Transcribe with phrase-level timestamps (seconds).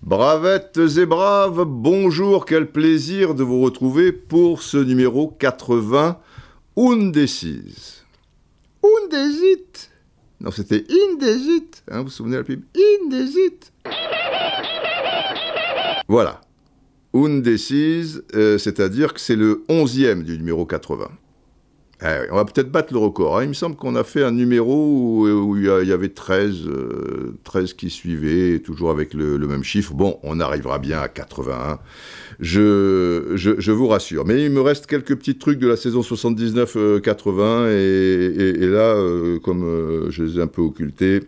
[0.00, 6.18] Bravettes et braves, bonjour, quel plaisir de vous retrouver pour ce numéro 80,
[6.78, 8.04] Undécise.
[8.82, 9.90] Undésit
[10.40, 12.62] Non, c'était Indesit, hein, vous vous souvenez de la pub?
[12.74, 13.72] Indesit
[16.08, 16.40] Voilà,
[17.12, 21.10] Undécise, euh, c'est-à-dire que c'est le 11e du numéro 80.
[22.02, 23.38] Oui, on va peut-être battre le record.
[23.38, 23.44] hein.
[23.44, 27.72] Il me semble qu'on a fait un numéro où, il y avait 13, euh, 13
[27.72, 29.94] qui suivaient, toujours avec le, même chiffre.
[29.94, 31.78] Bon, on arrivera bien à 81.
[32.38, 34.26] Je, je, je vous rassure.
[34.26, 37.68] Mais il me reste quelques petits trucs de la saison 79-80.
[37.70, 41.22] et, et- et là, euh, comme euh, je les ai un peu occultés,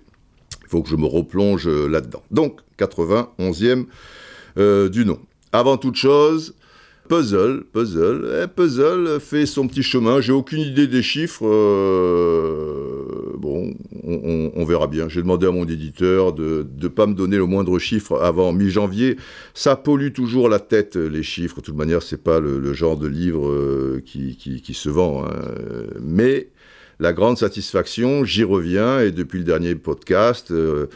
[0.64, 2.22] il faut que je me replonge euh, là-dedans.
[2.30, 3.86] Donc, 80, 11e
[4.58, 5.18] euh, du nom.
[5.52, 6.54] Avant toute chose,
[7.08, 10.20] Puzzle, Puzzle, eh, Puzzle fait son petit chemin.
[10.20, 11.46] J'ai aucune idée des chiffres.
[11.46, 15.08] euh, bon, on, verra bien.
[15.08, 19.16] J'ai demandé à mon éditeur de ne pas me donner le moindre chiffre avant mi-janvier.
[19.54, 21.56] Ça pollue toujours la tête, les chiffres.
[21.56, 25.24] De toute manière, c'est pas le, genre de livre euh, qui, se vend.
[25.24, 25.30] hein.
[26.02, 26.48] Mais
[27.00, 29.00] la grande satisfaction, j'y reviens.
[29.00, 30.88] Et depuis le dernier podcast, euh,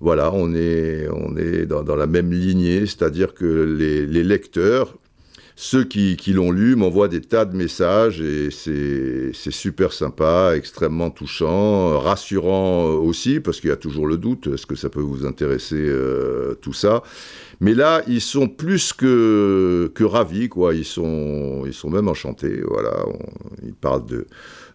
[0.00, 1.36] voilà, on est, on
[1.82, 4.96] dans, la même lignée, c'est-à-dire que les lecteurs,
[5.56, 11.98] ceux qui, l'ont lu, m'envoient des tas de messages et c'est super sympa, extrêmement touchant,
[11.98, 15.76] rassurant aussi, parce qu'il y a toujours le doute, est-ce que ça peut vous intéresser
[15.78, 17.02] euh, tout ça
[17.62, 20.74] mais là, ils sont plus que, que ravis, quoi.
[20.74, 23.04] Ils sont, ils sont même enchantés, voilà.
[23.64, 24.26] Ils parlent de,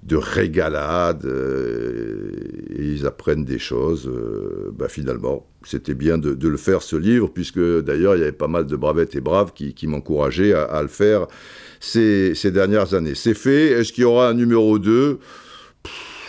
[0.04, 2.32] de régalade, euh,
[2.80, 4.08] ils apprennent des choses.
[4.08, 8.24] euh, bah, finalement, c'était bien de, de le faire, ce livre, puisque d'ailleurs, il y
[8.24, 11.28] avait pas mal de bravettes et braves qui, qui m'encourageaient à, à le faire
[11.82, 13.16] ces, ces dernières années.
[13.16, 13.68] C'est fait.
[13.72, 15.20] Est-ce qu'il y aura un numéro 2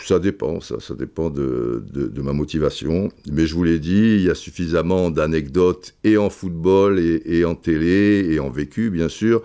[0.09, 1.83] ça dépend, ça, dépend de,
[2.23, 3.09] ma motivation.
[3.31, 7.53] Mais je vous l'ai dit, il y a suffisamment d'anecdotes et en football et, en
[7.53, 9.43] télé et en vécu, bien sûr,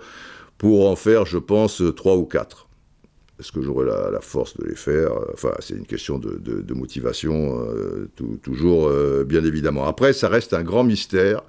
[0.57, 2.67] pour en faire, je pense, trois ou quatre.
[3.39, 5.11] Est-ce que j'aurai la, force de les faire?
[5.33, 9.85] Enfin, c'est une question de, motivation, euh, tou- toujours, euh, bien évidemment.
[9.85, 11.43] Après, ça reste un grand mystère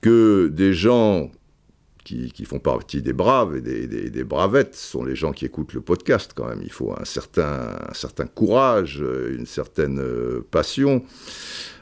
[0.00, 1.30] que des gens
[2.04, 3.60] qui, font partie des braves et
[4.10, 6.60] des, bravettes sont les gens qui écoutent le podcast quand même.
[6.62, 11.02] Il faut un certain, un certain courage, euh, une certaine euh, passion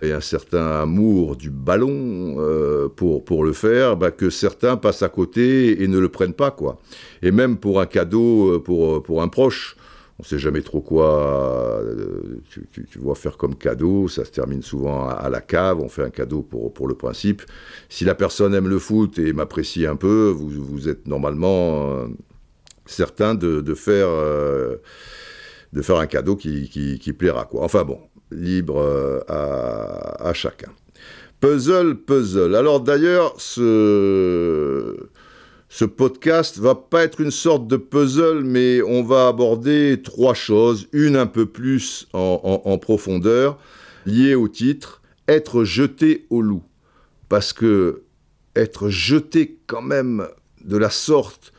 [0.00, 5.02] et un certain amour du ballon euh, pour, pour le faire, bah, que certains passent
[5.02, 6.52] à côté et ne le prennent pas.
[6.52, 6.78] quoi.
[7.22, 9.76] Et même pour un cadeau, pour, pour un proche,
[10.18, 12.40] on sait jamais trop quoi euh,
[12.70, 16.10] tu, vois faire comme cadeau, ça se termine souvent à, la cave, on fait un
[16.10, 17.42] cadeau pour, pour le principe.
[17.88, 22.06] Si la personne aime le foot et m'apprécie un peu, vous, vous êtes normalement euh,
[22.86, 24.76] certain de, de faire, euh,
[25.72, 27.46] de faire un cadeau qui, qui, qui plaira.
[27.46, 27.62] Quoi.
[27.62, 27.98] Enfin bon,
[28.30, 30.70] libre à, à chacun.
[31.40, 32.54] Puzzle, puzzle.
[32.54, 34.96] Alors d'ailleurs, ce,
[35.72, 40.86] ce podcast va pas être une sorte de puzzle, mais on va aborder trois choses,
[40.92, 43.58] une un peu plus en, profondeur,
[44.04, 46.62] liée au titre, être jeté au loup.
[47.30, 48.02] Parce que
[48.54, 50.28] être jeté quand même
[50.62, 51.54] de la sorte,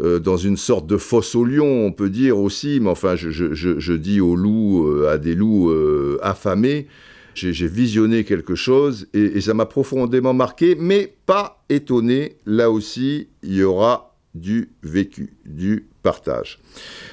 [0.00, 3.92] euh, dans une sorte de fosse au lion, on peut dire aussi, mais enfin, je,
[3.94, 6.86] dis aux loups, euh, à des loups euh, affamés,
[7.34, 12.36] j'ai visionné quelque chose et, ça m'a profondément marqué, mais pas étonné.
[12.46, 16.58] Là aussi, il y aura du vécu, du partage.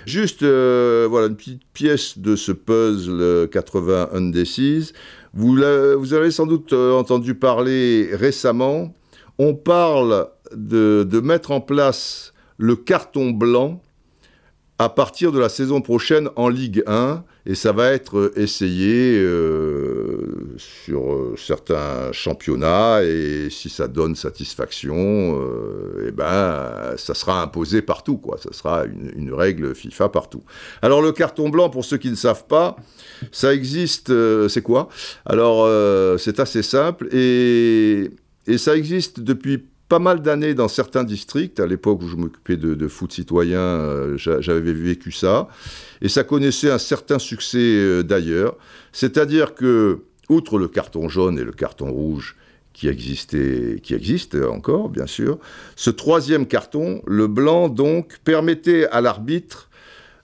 [0.06, 4.94] Juste, euh, voilà, une petite pièce de ce puzzle euh, 80 Undécise.
[5.34, 8.94] Vous, l'a- vous avez sans doute euh, entendu parler récemment.
[9.38, 13.82] On parle de mettre en place le carton blanc
[14.78, 20.56] à partir de la saison prochaine en Ligue 1 et ça va être essayé euh,
[20.58, 24.96] sur euh, certains championnats et si ça donne satisfaction,
[25.40, 28.38] euh, eh ben ça sera imposé partout quoi.
[28.38, 30.44] Ça sera une, règle FIFA partout.
[30.82, 32.78] Alors le carton blanc pour ceux qui ne savent pas,
[33.32, 34.12] ça existe.
[34.48, 34.90] c'est quoi?
[35.26, 35.70] Alors
[36.20, 38.12] c'est assez simple et
[38.48, 41.60] et ça existe depuis pas mal d'années dans certains districts.
[41.60, 45.48] À l'époque où je m'occupais de, de foot citoyen, euh, j'a- j'avais vécu ça.
[46.02, 48.58] Et ça connaissait un certain succès euh, d'ailleurs.
[48.92, 50.00] C'est-à-dire que,
[50.30, 52.36] outre le carton jaune et le carton rouge,
[52.74, 53.96] qui existait, qui
[54.52, 55.40] encore, bien sûr,
[55.78, 59.70] ce troisième carton, le blanc, donc, permettait à l'arbitre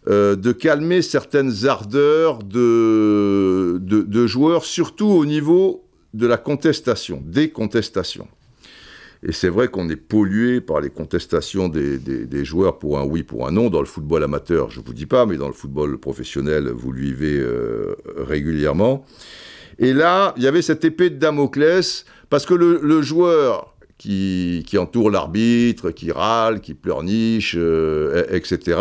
[0.09, 7.23] euh, de calmer certaines ardeurs de, de, de joueurs, surtout au niveau de la contestation,
[7.25, 8.27] des contestations.
[9.23, 13.21] Et c'est vrai qu'on est pollué par les contestations des, des, joueurs pour un oui,
[13.21, 13.69] pour un non.
[13.69, 16.91] Dans le football amateur, je ne vous dis pas, mais dans le football professionnel, vous
[16.91, 19.05] le vivez euh, régulièrement.
[19.77, 25.11] Et là, il y avait cette épée de Damoclès, parce que le, joueur qui, entoure
[25.11, 28.79] l'arbitre, qui râle, qui pleurniche, euh, etc.,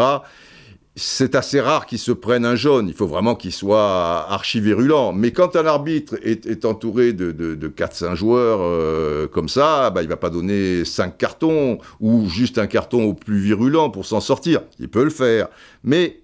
[1.00, 2.86] c'est assez rare qu'il se prenne un jaune.
[2.88, 5.12] Il faut vraiment qu'il soit archi-virulent.
[5.14, 10.08] Mais quand un arbitre est, entouré de, de, 4-5 joueurs euh, comme ça, bah, il
[10.08, 14.60] va pas donner 5 cartons ou juste un carton au plus virulent pour s'en sortir.
[14.78, 15.48] Il peut le faire.
[15.84, 16.20] Mais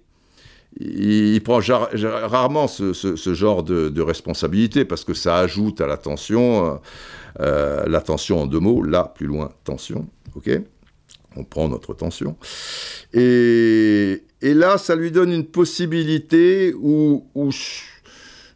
[0.79, 6.65] il, prend rarement ce, genre de, responsabilité parce que ça ajoute à la tension.
[6.65, 6.75] Euh,
[7.39, 10.07] euh, la tension en deux mots, là, plus loin, tension.
[10.35, 10.49] OK?
[11.35, 12.35] On prend notre tension.
[13.13, 17.25] Et, là, ça lui donne une possibilité où,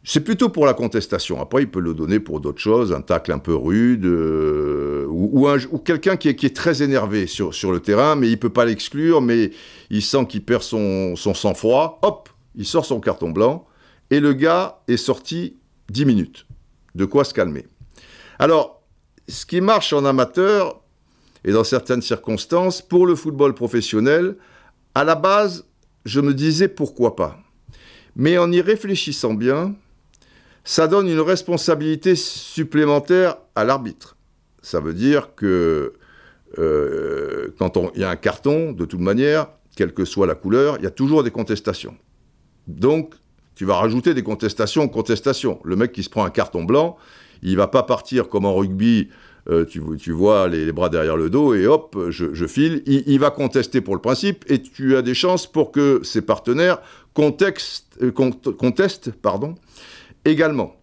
[0.04, 1.40] c'est plutôt pour la contestation.
[1.40, 5.48] Après, il peut le donner pour d'autres choses, un tacle un peu rude, euh, ou,
[5.80, 9.52] quelqu'un qui est, très énervé sur, le terrain, mais il peut pas l'exclure, mais
[9.90, 12.00] il sent qu'il perd son, son sang-froid.
[12.02, 13.66] Hop, il sort son carton blanc,
[14.10, 15.58] et le gars est sorti
[15.90, 16.46] 10 minutes.
[16.96, 17.68] De quoi se calmer.
[18.40, 18.82] Alors,
[19.28, 20.81] ce qui marche en amateur,
[21.44, 24.36] et dans certaines circonstances, pour le football professionnel,
[24.94, 25.66] à la base,
[26.06, 27.40] je me disais pourquoi pas.
[28.16, 29.76] Mais en y réfléchissant bien,
[30.64, 34.18] ça donne une responsabilité supplémentaire à l'arbitre.
[34.62, 35.94] Ça veut dire que
[36.60, 40.76] euh, quand il y a un carton, de toute manière, quelle que soit la couleur,
[40.78, 41.96] il y a toujours des contestations.
[42.68, 43.16] Donc,
[43.56, 45.60] tu vas rajouter des contestations aux contestations.
[45.64, 46.98] Le mec qui se prend un carton blanc,
[47.42, 49.10] il va pas partir comme en rugby
[49.50, 52.84] euh, tu, vois les, bras derrière le dos et hop, je, file.
[52.86, 56.80] Il, va contester pour le principe et tu as des chances pour que ses partenaires
[57.20, 59.12] euh, contestent
[60.26, 60.76] également.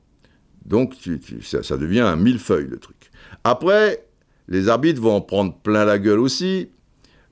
[0.64, 0.94] Donc
[1.42, 3.10] ça, devient un millefeuille le truc.
[3.44, 4.04] Après,
[4.48, 6.70] les arbitres vont en prendre plein la gueule aussi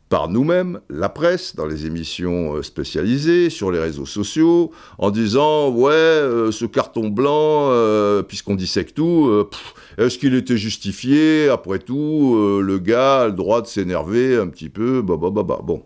[0.08, 5.70] par nous-mêmes, la presse, dans les émissions euh, spécialisées, sur les réseaux sociaux, en disant
[5.70, 7.72] ouais, ce carton blanc,
[8.28, 9.46] puisqu'on dissèque tout,
[9.98, 11.48] est-ce qu'il était justifié?
[11.48, 15.02] Après tout, euh, le gars a le droit de s'énerver un petit peu.
[15.02, 15.60] Bah, bah, bah, bah.
[15.62, 15.82] Bon.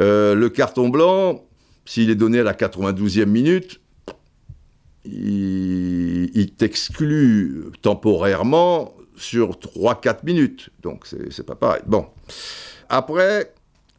[0.00, 1.44] Euh, le carton blanc,
[1.84, 3.80] s'il est donné à la 92e minute,
[5.04, 10.70] il, il t'exclut temporairement sur 3-4 minutes.
[10.82, 11.82] Donc, c'est pas pareil.
[11.86, 12.06] Bon.
[12.88, 13.52] Après,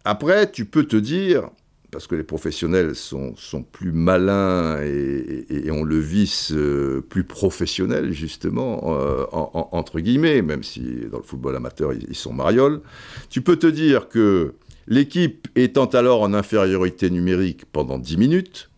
[0.03, 1.49] après, tu peux te dire,
[1.91, 3.33] parce que les professionnels sont,
[3.71, 11.05] plus malins et, ont le vice euh, plus professionnel, justement, euh, entre guillemets, même si
[11.11, 12.81] dans le football amateur, ils, sont marioles.
[13.29, 14.53] Tu peux te dire que
[14.87, 18.69] l'équipe étant alors en infériorité numérique pendant 10 minutes,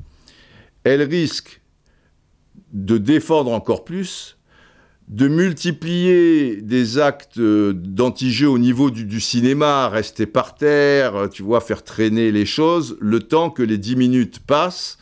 [0.83, 1.61] elle risque
[2.71, 4.36] de défendre encore plus
[5.07, 11.83] de multiplier des actes d'anti-jeu au niveau du, cinéma, rester par terre, tu vois, faire
[11.83, 14.97] traîner les choses, le temps que les 10 minutes passent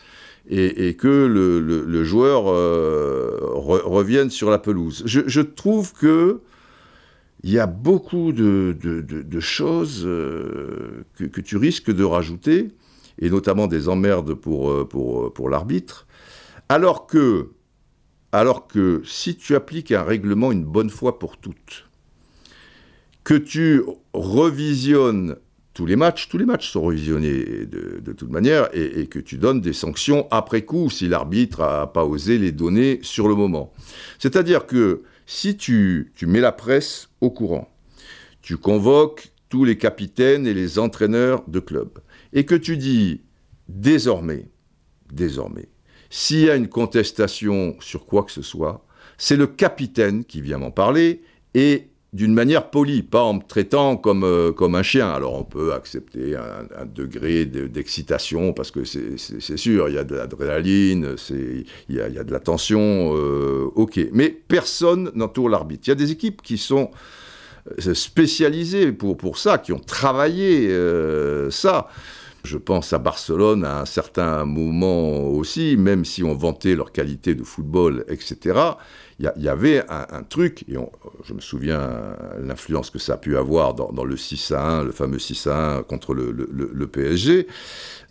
[0.48, 5.02] et, que le, joueur euh, revienne sur la pelouse.
[5.06, 6.42] Je, trouve que
[7.44, 12.70] il y a beaucoup de, choses euh, que, tu risques de rajouter,
[13.20, 16.06] et notamment des emmerdes euh, pour, pour l'arbitre,
[16.70, 17.50] alors que
[18.36, 21.86] alors que si tu appliques un règlement une bonne fois pour toutes,
[23.24, 23.82] que tu
[24.14, 25.38] revisionnes
[25.74, 29.62] tous les matchs, tous les matchs sont revisionnés de, toute manière, et, que tu donnes
[29.62, 33.72] des sanctions après coup si l'arbitre n'a pas osé les donner sur le moment.
[34.20, 37.70] C'est-à-dire que si tu, mets la presse au courant,
[38.42, 42.00] tu convoques tous les capitaines et les entraîneurs de club,
[42.34, 43.22] et que tu dis
[43.70, 44.50] désormais,
[45.12, 45.70] désormais,
[46.18, 48.86] s'il y a une contestation sur quoi que ce soit,
[49.18, 51.22] c'est le capitaine qui vient m'en parler
[51.54, 55.10] et d'une manière polie, pas en me traitant comme, euh, comme un chien.
[55.10, 60.16] Alors on peut accepter un, degré d'excitation parce que c'est sûr, il y a de
[60.16, 64.00] l'adrénaline, il y a, y a, de la tension, euh, ok.
[64.14, 65.84] Mais personne n'entoure l'arbitre.
[65.88, 66.92] Il y a des équipes qui sont
[67.86, 70.74] euh, spécialisées pour, pour ça, qui ont travaillé
[71.52, 71.90] ça.
[72.46, 77.34] Je pense à Barcelone à un certain moment aussi, même si on vantait leur qualité
[77.34, 78.60] de football, etc.
[79.20, 80.76] Il y, avait un, truc, et
[81.24, 84.92] je me souviens l'influence que ça a pu avoir dans, le 6 à 1, le
[84.92, 87.48] fameux 6 à 1 contre le, PSG.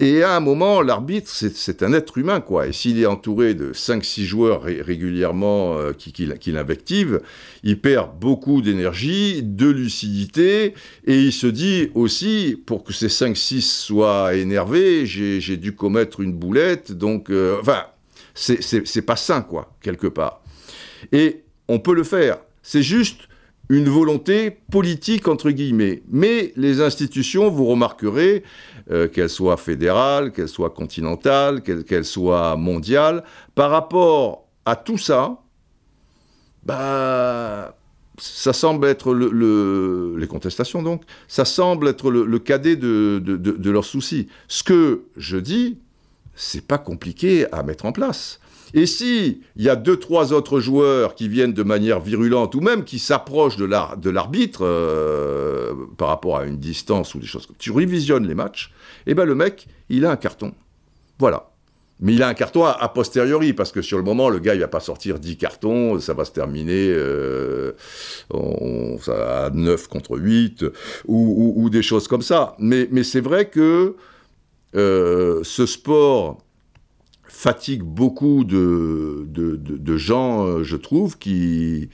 [0.01, 2.69] Et à un moment, l'arbitre, c'est un être humain, quoi.
[2.69, 7.21] Et s'il est entouré de 5-6 joueurs régulièrement euh, qui, qui, l'invectivent,
[7.65, 10.73] il perd beaucoup d'énergie, de lucidité,
[11.05, 16.33] et il se dit aussi, pour que ces 5-6 soient énervés, j'ai dû commettre une
[16.33, 17.29] boulette, donc...
[17.29, 17.85] Euh, enfin,
[18.35, 20.44] c'est pas sain, quoi, quelque part.
[21.13, 22.39] Et on peut le faire.
[22.63, 23.29] C'est juste
[23.69, 26.03] une volonté politique, entre guillemets.
[26.11, 28.43] Mais les institutions, vous remarquerez,
[28.91, 35.41] euh, qu'elles soient fédérales, qu'elles soient continentales, qu'elles soient mondiales, par rapport à tout ça,
[36.65, 37.77] bah,
[38.19, 43.85] ça semble être le, les contestations donc, ça semble être le, cadet de, de leurs
[43.85, 44.29] soucis.
[44.49, 45.79] Ce que je dis,
[46.35, 48.41] c'est pas compliqué à mettre en place.
[48.73, 52.61] Et si il y a deux, trois autres joueurs qui viennent de manière virulente ou
[52.61, 57.71] même qui s'approchent de l'arbitre euh, par rapport à une distance ou des choses, tu
[57.71, 58.73] révisionnes les matchs,
[59.07, 60.53] et eh ben le mec, il a un carton.
[61.19, 61.51] Voilà.
[62.01, 64.61] Mais il a un carton a, posteriori, parce que sur le moment, le gars, il
[64.61, 67.73] va pas sortir 10 cartons, ça va se terminer euh,
[69.07, 70.65] à 9 contre 8,
[71.07, 72.57] ou, des choses comme ça.
[72.59, 73.95] Mais, c'est vrai que
[74.75, 76.44] euh, ce sport
[77.45, 81.91] fatigue beaucoup de, gens, euh, je trouve, qui,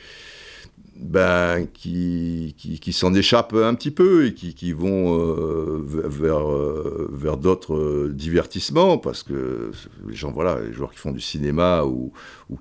[0.94, 7.36] ben, qui, qui, s'en échappent un petit peu et qui, vont euh, vers, euh, vers
[7.36, 9.72] d'autres divertissements, parce que
[10.06, 12.12] les gens, voilà, les joueurs qui font du cinéma ou,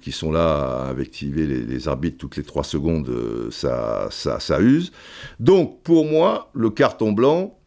[0.01, 3.12] qui sont là à les, les, arbitres toutes les trois secondes,
[3.51, 4.91] ça, ça, ça use.
[5.39, 7.58] Donc, pour moi, le carton blanc,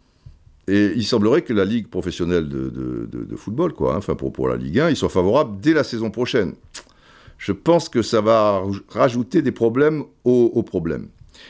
[0.68, 4.56] et il semblerait que la Ligue professionnelle de, football, quoi, hein, enfin pour, pour la
[4.56, 6.54] Ligue 1, il soit favorable dès la saison prochaine.
[7.38, 11.08] Je pense que ça va rajouter des problèmes aux, problèmes.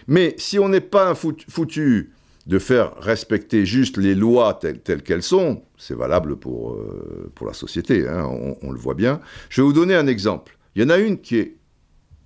[0.08, 2.12] Mais si on n'est pas foutu
[2.46, 7.52] de faire respecter juste les lois telles, qu'elles sont, c'est valable pour, euh, pour la
[7.52, 9.20] société, hein, on, on, le voit bien.
[9.50, 10.56] Je vais vous donner un exemple.
[10.74, 11.56] Il y en a une qui est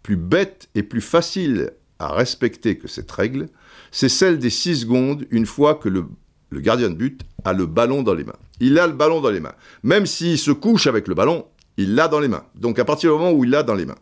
[0.04, 3.48] plus bête et plus facile à respecter que cette règle,
[3.90, 6.04] c'est celle des 6 secondes une fois que le
[6.50, 8.36] le gardien de but a le ballon dans les mains.
[8.60, 9.54] Il a le ballon dans les mains.
[9.82, 12.44] Même s'il se couche avec le ballon, il l'a dans les mains.
[12.54, 13.98] Donc à partir du moment où il l'a dans les mains.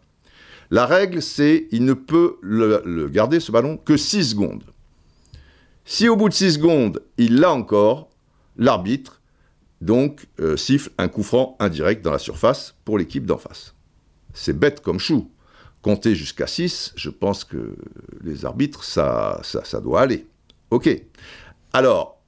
[0.71, 4.65] La règle, c'est il ne peut le, garder, ce ballon, que 6 secondes.
[5.85, 8.09] Si au bout de 6 secondes, il l'a encore,
[8.57, 9.21] l'arbitre,
[9.81, 13.75] donc, euh, siffle un coup franc indirect dans la surface pour l'équipe d'en face.
[14.33, 15.31] C'est bête comme chou.
[15.83, 17.77] Compter jusqu'à 6, je pense que
[18.23, 20.27] les arbitres, ça, ça, ça doit aller.
[20.71, 20.89] OK.
[21.75, 22.19] Alors,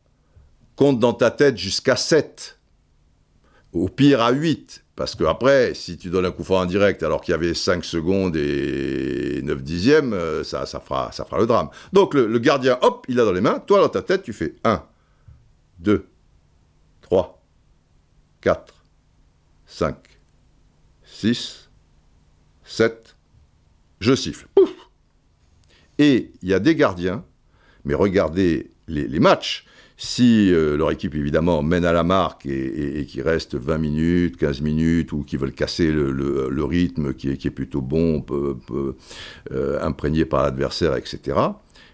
[0.76, 2.58] compte dans ta tête jusqu'à 7,
[3.72, 7.20] au pire à 8, parce que après, si tu donnes un coup franc indirect alors
[7.20, 11.46] qu'il y avait 5 secondes et 9 dixièmes, euh, ça, ça, fera, ça fera le
[11.46, 11.70] drame.
[11.92, 14.54] Donc le, gardien, hop, il a dans les mains, toi dans ta tête, tu fais
[14.64, 14.82] 1,
[15.80, 16.06] 2,
[17.02, 17.42] 3,
[18.42, 18.74] 4,
[19.66, 19.96] 5,
[21.04, 21.68] 6,
[22.64, 23.16] 7,
[24.00, 24.46] je siffle.
[24.54, 24.70] Pouf!
[25.98, 27.24] Et il y a des gardiens,
[27.84, 29.66] mais regardez les matchs,
[29.98, 34.36] si euh, leur équipe, évidemment, mène à la marque et, et, qu'il reste 20 minutes,
[34.36, 38.24] 15 minutes, ou qu'ils veulent casser le, rythme qui est, plutôt bon,
[38.70, 41.38] euh, imprégné par l'adversaire, etc.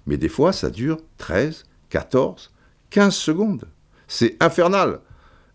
[0.06, 2.50] Mais des fois, ça dure 13, 14,
[2.90, 3.64] 15 secondes.
[4.08, 4.98] C'est infernal.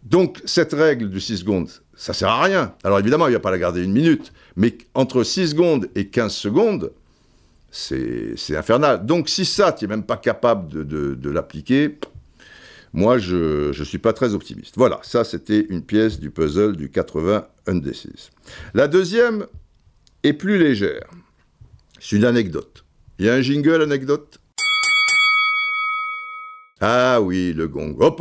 [0.04, 2.74] Donc, cette règle du 6 secondes, ça sert à rien.
[2.86, 6.08] Alors, évidemment, il ne va pas la garder une minute, mais entre 6 secondes et
[6.08, 6.94] 15 secondes,
[7.72, 9.06] c'est infernal.
[9.06, 11.98] Donc, si ça, tu n'es même pas capable de l'appliquer,
[12.94, 14.76] moi, je ne suis pas très optimiste.
[14.78, 18.30] Voilà, ça c'était une pièce du puzzle du 80 Undecis.
[18.74, 19.46] La deuxième
[20.24, 21.08] est plus légère.
[22.00, 22.86] C'est une anecdote.
[23.20, 24.40] Il y a un jingle anecdote?
[26.80, 27.96] Ah oui, le gong.
[28.00, 28.16] Oh,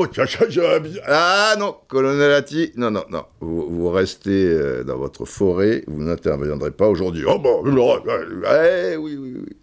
[1.07, 3.25] ah non, colonelati, non, non, non.
[3.41, 7.25] Vous, restez euh, dans votre forêt, vous n'interviendrez pas aujourd'hui.
[7.29, 9.57] Oh bon, eh, oui, oui, oui.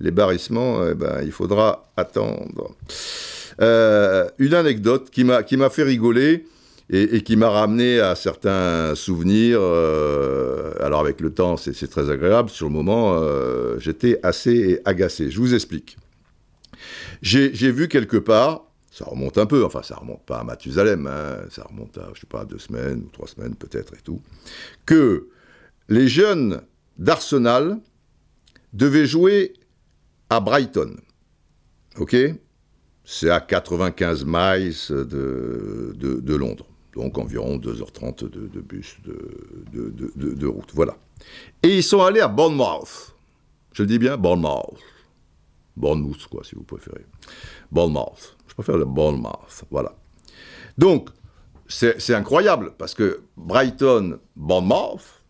[0.00, 2.74] Les barrissements, eh ben, il faudra attendre.
[3.60, 6.46] Euh, une anecdote qui m'a qui m'a fait rigoler
[6.90, 9.58] et, qui m'a ramené à certains souvenirs.
[9.60, 12.50] Euh, alors avec le temps, c'est très agréable.
[12.50, 15.30] Sur le moment, euh, j'étais assez agacé.
[15.30, 15.96] Je vous explique.
[17.22, 21.38] J'ai vu quelque part, ça remonte un peu, enfin ça remonte pas à Mathusalem, hein,
[21.50, 24.20] ça remonte à, je sais pas, deux semaines ou trois semaines peut-être et tout,
[24.84, 25.28] que
[25.88, 26.62] les jeunes
[26.98, 27.78] d'Arsenal
[28.72, 29.54] devaient jouer
[30.30, 30.96] à Brighton.
[31.98, 32.16] OK?
[33.04, 40.70] C'est à 95 miles de, de, Londres, donc environ 2h30 de, bus de, route.
[40.74, 40.96] Voilà.
[41.62, 43.14] Et ils sont allés à Bournemouth.
[43.72, 44.78] Je le dis bien, Bournemouth.
[45.76, 47.04] Bournemouth, quoi, si vous préférez.
[47.70, 48.36] Bournemouth.
[48.46, 49.64] Je préfère le Bournemouth.
[49.70, 49.94] Voilà.
[50.78, 51.08] Donc,
[51.66, 55.22] c'est incroyable, parce que Brighton, Bournemouth,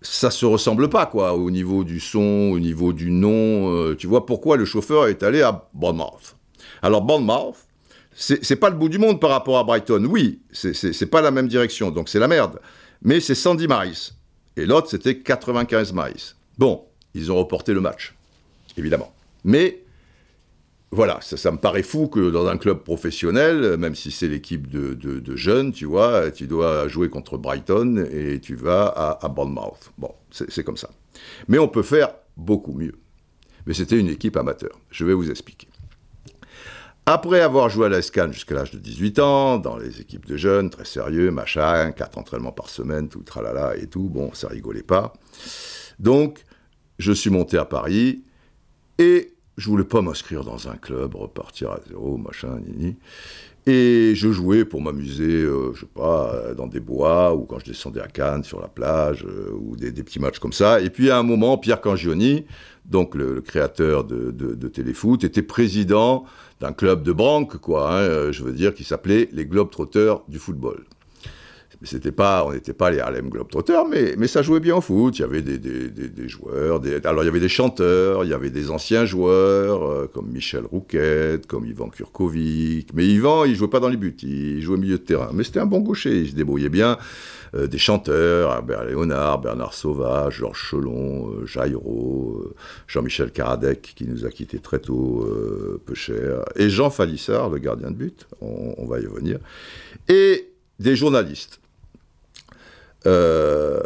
[0.00, 3.74] ça se ressemble pas, quoi, au niveau du son, au niveau du nom.
[3.74, 6.37] Euh, tu vois pourquoi le chauffeur est allé à Bournemouth
[6.82, 7.56] alors Bournemouth,
[8.14, 10.04] c'est pas le bout du monde par rapport à Brighton.
[10.08, 12.60] Oui, c'est pas la même direction, donc c'est la merde.
[13.02, 13.94] Mais c'est 110 miles.
[14.56, 16.34] Et l'autre, c'était 95 miles.
[16.58, 18.14] Bon, ils ont reporté le match,
[18.76, 19.12] évidemment.
[19.44, 19.84] Mais
[20.90, 25.36] voilà, ça, me paraît fou que dans un club professionnel, même si c'est l'équipe de,
[25.36, 29.92] jeunes, tu vois, tu dois jouer contre Brighton et tu vas à, à Bournemouth.
[29.96, 30.90] Bon, c'est comme ça.
[31.46, 32.94] Mais on peut faire beaucoup mieux.
[33.66, 34.80] Mais c'était une équipe amateur.
[34.90, 35.67] Je vais vous expliquer.
[37.10, 40.36] Après avoir joué à la SCAN jusqu'à l'âge de 18 ans, dans les équipes de
[40.36, 44.82] jeunes, très sérieux, machin, quatre entraînements par semaine, tout tralala et tout, bon, ça rigolait
[44.82, 45.14] pas.
[45.98, 46.44] Donc,
[46.98, 48.24] je suis monté à Paris
[48.98, 52.98] et je voulais pas m'inscrire dans un club, repartir à zéro, machin, nini.
[53.64, 57.58] Et je jouais pour m'amuser, euh, je sais pas, euh, dans des bois, ou quand
[57.58, 60.80] je descendais à Cannes, sur la plage, euh, ou des, petits matchs comme ça.
[60.80, 62.44] Et puis à un moment, Pierre Cangioni,
[62.88, 66.24] donc le, créateur de, de, Téléfoot, était président
[66.60, 70.84] d'un club de branque, quoi, hein, je veux dire, qui s'appelait les Globetrotters du football
[71.86, 75.16] c'était pas, on n'était pas les Harlem Globetrotters, mais, mais ça jouait bien au foot.
[75.18, 78.34] Il y avait des, des, des, joueurs, alors il y avait des chanteurs, il y
[78.34, 82.88] avait des anciens joueurs, euh, comme Michel Rouquette, comme Ivan Kurkovic.
[82.94, 85.30] Mais Ivan, il jouait pas dans les buts, il jouait au milieu de terrain.
[85.32, 86.98] Mais c'était un bon gaucher, il se débrouillait bien.
[87.54, 92.54] Euh, des chanteurs, Albert Léonard, Bernard Sauvage, Georges Chelon, euh, Jairo,
[92.88, 95.24] Jean-Michel Karadec, qui nous a quittés très tôt,
[95.86, 99.38] peu cher, et Jean Falissard, le gardien de but, on, on va y venir,
[100.08, 101.60] et des journalistes.
[103.06, 103.78] Euh,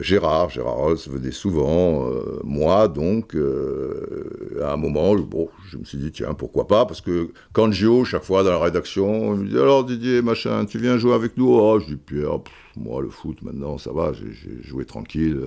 [0.00, 5.14] Gérard, Gérard Rolls venait souvent, euh, moi donc, euh, à un moment,
[5.70, 8.58] je me suis dit, tiens, pourquoi pas, parce que quand Gio, chaque fois dans la
[8.58, 11.48] rédaction, il me dit, alors Didier, machin, tu viens jouer avec nous?
[11.48, 12.40] Oh, je dis, Pierre,
[12.76, 15.40] moi, le foot, maintenant, ça va, j'ai joué tranquille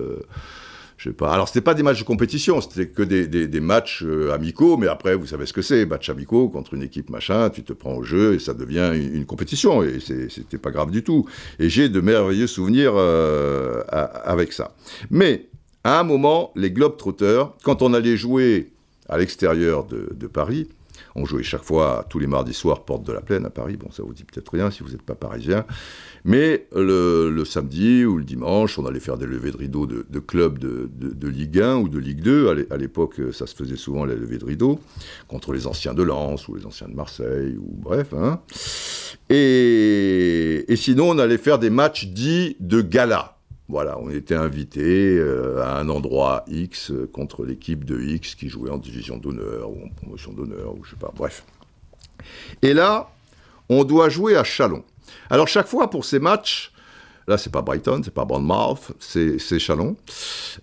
[1.00, 1.32] je sais pas.
[1.32, 4.86] Alors, c'était pas des matchs de compétition, c'était que des, des, matchs euh, amicaux, mais
[4.86, 7.94] après, vous savez ce que c'est, match amicaux contre une équipe machin, tu te prends
[7.94, 11.24] au jeu et ça devient une, compétition, et c'était pas grave du tout.
[11.58, 14.74] Et j'ai de merveilleux souvenirs euh, avec ça.
[15.10, 15.46] Mais,
[15.84, 18.70] à un moment, les Globetrotters, quand on allait jouer
[19.08, 20.68] à l'extérieur de, de Paris,
[21.14, 23.76] on jouait chaque fois tous les mardis soirs Porte de la Plaine à Paris.
[23.76, 25.64] Bon, ça vous dit peut-être rien si vous n'êtes pas parisien.
[26.24, 30.58] Mais le, samedi ou le dimanche, on allait faire des levées de rideau de, clubs
[30.58, 32.66] de, Ligue 1 ou de Ligue 2.
[32.70, 34.80] À l'époque, ça se faisait souvent les levées de rideau
[35.28, 38.12] contre les anciens de Lens ou les anciens de Marseille ou bref.
[38.14, 38.40] Hein.
[39.28, 43.39] Et sinon, on allait faire des matchs dits de gala.
[43.70, 48.48] Voilà, on était invité euh, à un endroit X euh, contre l'équipe de X qui
[48.48, 51.44] jouait en division d'honneur ou en promotion d'honneur ou je sais pas, bref.
[52.62, 53.10] Et là,
[53.68, 54.82] on doit jouer à Chalon.
[55.30, 56.72] Alors chaque fois pour ces matchs,
[57.28, 59.96] là c'est pas Brighton, c'est pas Bournemouth, c'est Chalon.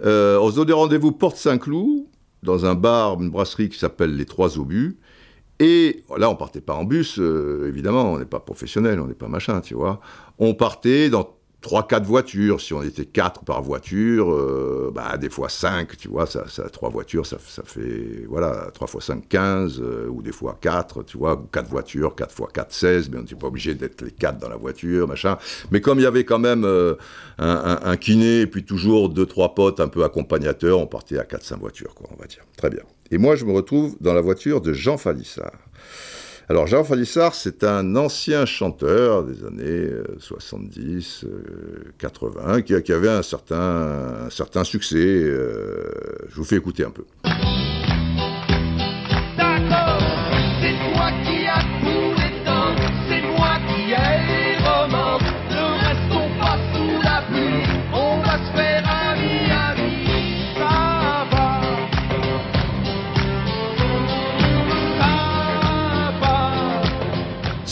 [0.03, 2.03] Euh, on se donne rendez-vous Porte Saint-Cloud
[2.43, 4.97] dans un bar, une brasserie qui s'appelle les Trois Obus.
[5.59, 9.27] Et là, on partait pas en bus, évidemment, on n'est pas professionnel, on n'est pas
[9.27, 10.01] machin, tu vois.
[10.37, 12.61] On partait dans 3-4 voitures.
[12.61, 16.69] Si on était 4 par voiture, euh, bah, des fois 5, tu vois, ça, ça
[16.69, 21.17] 3 voitures, ça, fait, voilà, 3 fois 5, 15, euh, ou des fois 4, tu
[21.17, 24.37] vois, 4 voitures, 4 fois 4, 16, mais on n'était pas obligé d'être les 4
[24.37, 25.37] dans la voiture, machin.
[25.71, 26.95] Mais comme il y avait quand même euh,
[27.39, 31.95] un, kiné, et puis toujours 2-3 potes un peu accompagnateurs, on partait à 4-5 voitures,
[31.95, 32.43] quoi, on va dire.
[32.55, 32.83] Très bien.
[33.09, 35.51] Et moi, je me retrouve dans la voiture de Jean Falissard.
[36.49, 42.93] Alors Jean Falissard, c'est un ancien chanteur des années 70, euh, 80, euh, qui, qui,
[42.93, 44.95] avait un certain, un certain succès.
[44.97, 45.91] Euh,
[46.29, 47.03] je vous fais écouter un peu.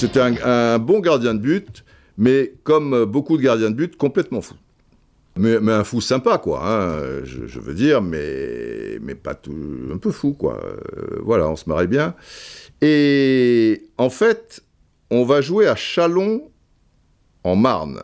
[0.06, 1.84] C'était un, bon gardien de but,
[2.20, 4.54] mais comme beaucoup de gardiens de but, complètement fou.
[5.36, 9.56] Mais, un fou sympa, quoi, hein, je, veux dire, mais, pas tout,
[9.92, 10.64] un peu fou, quoi.
[10.64, 12.14] Euh, voilà, on se marrait bien.
[12.82, 14.64] Et en fait,
[15.10, 16.52] on va jouer à Chalon,
[17.44, 18.00] en Marne.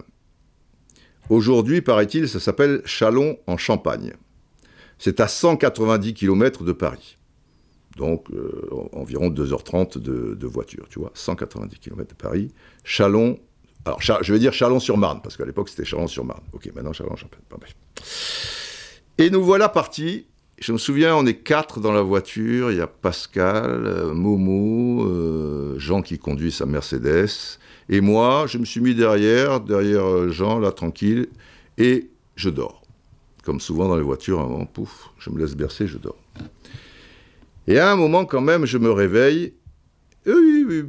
[1.29, 4.13] Aujourd'hui, paraît-il, ça s'appelle Chalon en Champagne.
[4.97, 7.17] C'est à 190 km de Paris.
[7.97, 12.51] Donc euh, environ 2h30 de, voiture, tu vois, 190 km de Paris.
[12.83, 13.39] Chalon,
[13.85, 16.43] alors je vais dire Chalon-sur-Marne, parce qu'à l'époque c'était Chalon-sur-Marne.
[16.53, 17.41] Ok, maintenant Chalon-Champagne.
[19.17, 20.25] Et nous voilà partis.
[20.59, 22.71] Je me souviens, on est quatre dans la voiture.
[22.71, 27.57] Il y a Pascal, euh, Momo, euh, Jean qui conduit sa Mercedes.
[27.89, 31.29] Et moi, je me suis mis derrière, derrière Jean, là, tranquille,
[31.79, 32.83] et je dors.
[33.43, 36.17] Comme souvent dans les voitures, un pouf, je me laisse bercer, je dors.
[37.67, 39.53] Et à un moment, quand même, je me réveille.
[40.25, 40.83] Oui, oui,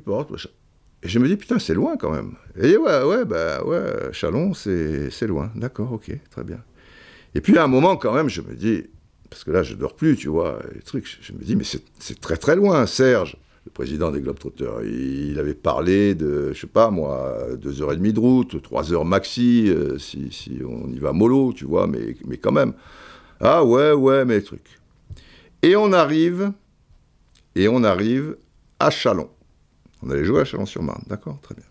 [1.03, 2.35] Et je me dis, putain, c'est loin quand même.
[2.61, 5.51] Et ouais, ouais, bah ouais, Chalon, c'est loin.
[5.55, 6.63] D'accord, ok, très bien.
[7.35, 8.85] Et puis à un moment, quand même, je me dis,
[9.31, 11.19] parce que là, je dors plus, tu vois, les trucs.
[11.23, 14.85] Je, me dis, mais c'est très très loin, Serge, le président des Globetrotters.
[14.85, 18.93] Il, avait parlé de, je sais pas moi, deux heures et demie de route, trois
[18.93, 22.75] heures maxi, euh, si, si, on y va mollo, tu vois, mais, mais quand même.
[23.41, 24.79] Ah ouais, ouais, mais les trucs.
[25.63, 26.53] Et on arrive,
[27.55, 28.37] et on arrive
[28.79, 29.31] à Chalon.
[30.03, 31.65] On allait jouer à Chalon-sur-Marne, d'accord Très bien.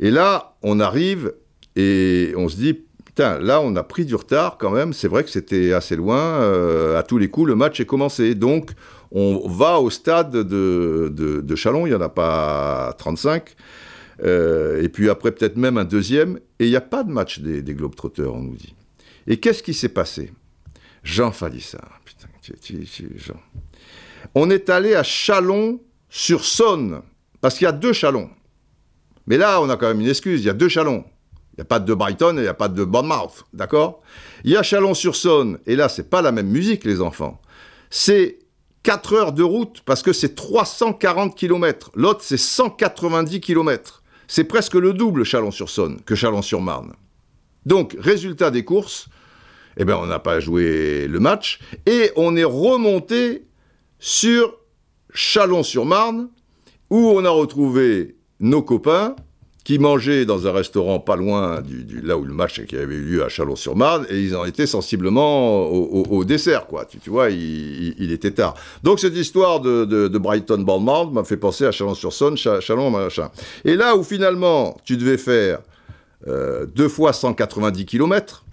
[0.00, 1.34] Et là, on arrive
[1.76, 4.92] et on se dit, putain, là, on a pris du retard quand même.
[4.92, 6.18] C'est vrai que c'était assez loin.
[6.18, 8.34] Euh, à tous les coups, le match est commencé.
[8.34, 8.70] Donc,
[9.10, 11.86] on va au stade de, de, Chalon.
[11.86, 13.56] Il n'y en a pas 35.
[14.22, 16.38] Euh, et puis après, peut-être même un deuxième.
[16.60, 18.74] Et il n'y a pas de match des, des Globetrotters, on nous dit.
[19.26, 20.32] Et qu'est-ce qui s'est passé?
[21.02, 21.48] Jean ça.
[22.04, 22.28] Putain,
[23.16, 23.34] Jean.
[24.34, 27.02] On est allé à Chalon-sur-Saône.
[27.40, 28.30] Parce qu'il y a deux Chalons.
[29.26, 31.04] Mais là, on a quand même une excuse, il y a deux Chalons.
[31.52, 34.02] Il n'y a pas de Brighton et il n'y a pas de Bournemouth, d'accord?
[34.44, 37.42] Il y a Chalon-sur-Saône, et là, c'est pas la même musique, les enfants.
[37.90, 38.38] C'est
[38.84, 41.90] 4 heures de route, parce que c'est 340 km.
[41.94, 44.04] L'autre, c'est 190 km.
[44.28, 46.92] C'est presque le double Chalon-sur-Saône que Chalon-sur-Marne.
[47.66, 49.08] Donc, résultat des courses,
[49.76, 53.47] eh bien, on n'a pas joué le match, et on est remonté
[53.98, 54.54] sur
[55.12, 56.28] Chalon-sur-Marne,
[56.90, 59.16] où on a retrouvé nos copains
[59.64, 63.02] qui mangeaient dans un restaurant pas loin du, là où le match qui avait eu
[63.02, 66.86] lieu à Chalon-sur-Marne, et ils en étaient sensiblement au, dessert, quoi.
[66.86, 68.54] Tu, vois, il, était tard.
[68.82, 73.30] Donc cette histoire de, Brighton Bournemouth m'a fait penser à Chalon-sur-Saône, Chalon, machin.
[73.66, 75.60] Et là où finalement tu devais faire
[76.26, 78.44] euh, deux fois 190 km,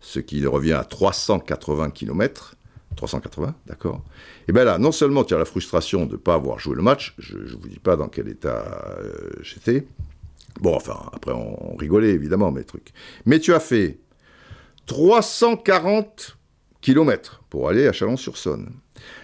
[0.00, 2.54] ce qui revient à 380 km,
[2.98, 4.02] 380, d'accord
[4.48, 6.82] Et bien là, non seulement tu as la frustration de ne pas avoir joué le
[6.82, 9.86] match, je ne vous dis pas dans quel état euh, j'étais.
[10.60, 12.92] Bon, enfin, après on, rigolait évidemment, mes trucs.
[13.24, 13.98] Mais tu as fait
[14.86, 16.36] 340
[16.80, 18.70] km pour aller à Chalon-sur-Saône.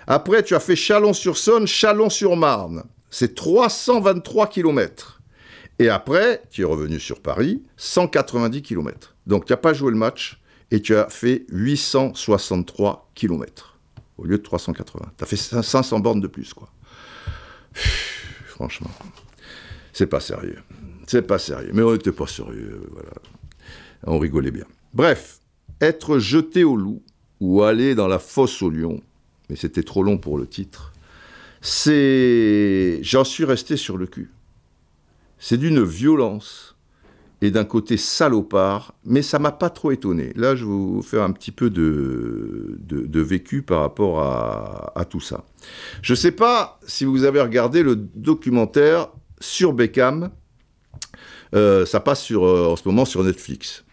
[0.06, 2.84] Après, tu as fait Chalon-sur-Saône, Chalon-sur-Marne.
[3.10, 5.20] C'est 323 km.
[5.80, 9.16] Et après, tu es revenu sur Paris, 190 km.
[9.26, 13.78] Donc, tu n'as pas joué le match, et tu as fait 863 km
[14.18, 15.12] au lieu de 380.
[15.16, 16.68] Tu as fait 500 bornes de plus, quoi.
[18.46, 18.90] franchement,
[19.92, 20.58] c'est pas sérieux.
[21.06, 21.70] C'est pas sérieux.
[21.72, 22.80] Mais on n'était pas sérieux.
[24.06, 24.66] On rigolait bien.
[24.92, 25.40] Bref,
[25.80, 27.02] être jeté au loup
[27.40, 29.02] ou aller dans la fosse au lion,
[29.48, 30.92] mais c'était trop long pour le titre,
[31.60, 33.00] c'est...
[33.02, 34.30] J'en suis resté sur le cul.
[35.38, 36.73] C'est d'une violence
[37.44, 40.32] et d'un côté salopard, mais ça m'a pas trop étonné.
[40.34, 45.20] Là, je vais vous faire un petit peu de, de, vécu par rapport à, tout
[45.20, 45.44] ça.
[46.00, 49.08] Je ne sais pas si vous avez regardé le documentaire
[49.40, 50.30] sur Beckham.
[51.54, 53.84] Euh, ça passe sur, euh, en ce moment sur Netflix.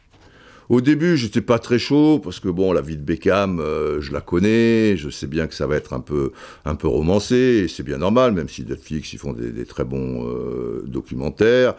[0.70, 4.14] Au début, j'étais pas très chaud parce que bon, la vie de Beckham, euh, je
[4.14, 6.32] la connais, je sais bien que ça va être un peu,
[6.64, 9.84] un peu romancé et c'est bien normal, même si Netflix ils font des, des très
[9.84, 10.26] bons
[10.86, 11.76] documentaires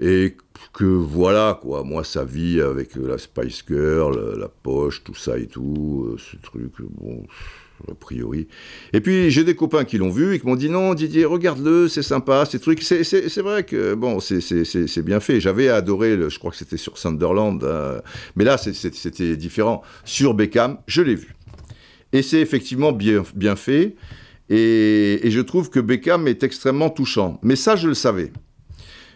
[0.00, 0.36] et
[0.72, 5.38] que voilà, quoi, moi, sa vie avec euh, la Spice Girl, la, poche, tout ça
[5.38, 7.24] et tout, euh, ce truc, bon,
[7.90, 8.46] a priori.
[8.92, 11.88] Et puis, j'ai des copains qui l'ont vu et qui m'ont dit non, Didier, regarde-le,
[11.88, 12.82] c'est sympa, ces trucs.
[12.82, 15.40] C'est vrai que, bon, c'est bien fait.
[15.40, 18.00] J'avais adoré, je crois que c'était sur Sunderland, hein.
[18.36, 19.82] mais là, c'était différent.
[20.04, 21.34] Sur Beckham, je l'ai vu.
[22.12, 23.96] Et c'est effectivement bien, bien fait.
[24.48, 27.38] Et, et je trouve que Beckham est extrêmement touchant.
[27.42, 28.32] Mais ça, je le savais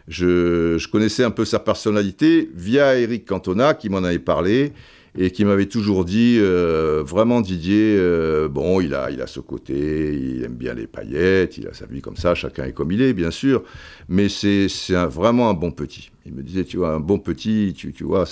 [0.09, 4.73] je, connaissais un peu sa personnalité via Eric Cantona qui m'en avait parlé
[5.17, 9.41] et qui m'avait toujours dit euh, vraiment Didier, euh, bon, il a, il a ce
[9.41, 12.93] côté, il aime bien les paillettes, il a sa vie comme ça, chacun est comme
[12.93, 13.63] il est, bien sûr,
[14.09, 14.69] mais c'est
[15.11, 16.11] vraiment un bon petit.
[16.25, 18.25] Il me disait, tu vois, un bon petit, tu, tu vois,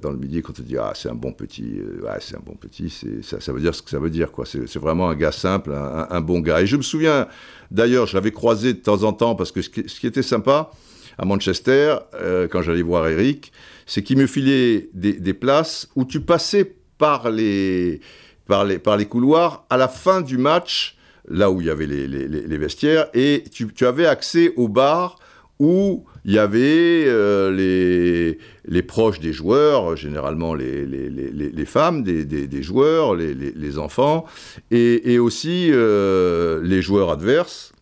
[0.00, 2.42] dans le midi, quand on te dit, ah, c'est un bon petit, euh, c'est un
[2.44, 2.88] bon petit,
[3.22, 4.44] ça, ça veut dire ce que ça veut dire, quoi.
[4.46, 6.60] C'est vraiment un gars simple, un, bon gars.
[6.60, 7.26] Et je me souviens,
[7.72, 10.70] d'ailleurs, je l'avais croisé de temps en temps, parce que ce qui était sympa,
[11.18, 13.52] à Manchester, euh, quand j'allais voir Eric,
[13.86, 18.00] c'est qu'il me filait des, places où tu passais par les,
[19.08, 20.96] couloirs à la fin du match,
[21.28, 25.18] là où il y avait les, vestiaires, et tu, avais accès au bar
[25.58, 28.36] où il y avait euh,
[28.68, 34.24] les, proches des joueurs, généralement les, femmes des, joueurs, les, enfants,
[34.70, 37.72] et, et aussi euh, les joueurs adverses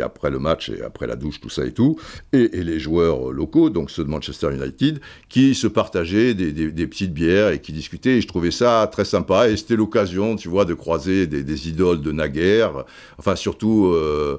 [0.00, 1.98] après le match et après la douche, tout ça et tout,
[2.32, 7.50] et, les joueurs locaux, donc ceux de Manchester United, qui se partageaient des, petites bières
[7.50, 8.18] et qui discutaient.
[8.18, 9.48] Et je trouvais ça très sympa.
[9.48, 12.84] Et c'était l'occasion, tu vois, de croiser des, idoles de naguère.
[13.18, 14.38] Enfin, surtout euh,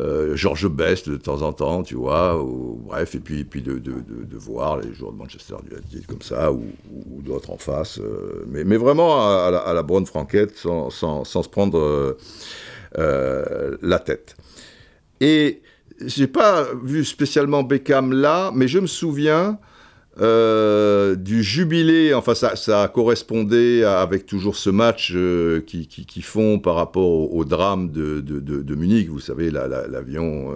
[0.00, 2.42] euh, George Best de temps en temps, tu vois.
[2.86, 6.64] bref, et puis, de, voir les joueurs de Manchester United comme ça, ou,
[7.22, 7.98] d'autres en face.
[7.98, 12.16] Euh, mais, vraiment à, la, bonne franquette, sans, se prendre
[12.96, 14.36] la tête.
[15.20, 15.62] Et
[16.04, 19.58] j'ai pas vu spécialement Beckham là, mais je me souviens
[20.20, 26.76] euh, du jubilé, enfin ça, ça, correspondait avec toujours ce match euh, qui, font par
[26.76, 30.54] rapport au, drame de, Munich, vous savez, l'avion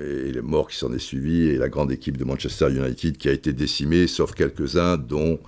[0.00, 3.28] et les morts qui s'en est suivi, et la grande équipe de Manchester United qui
[3.28, 5.40] a été décimée, sauf quelques-uns, dont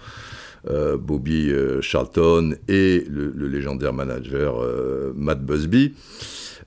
[0.99, 4.57] Bobby Charlton et le légendaire manager
[5.14, 5.95] Matt Busby.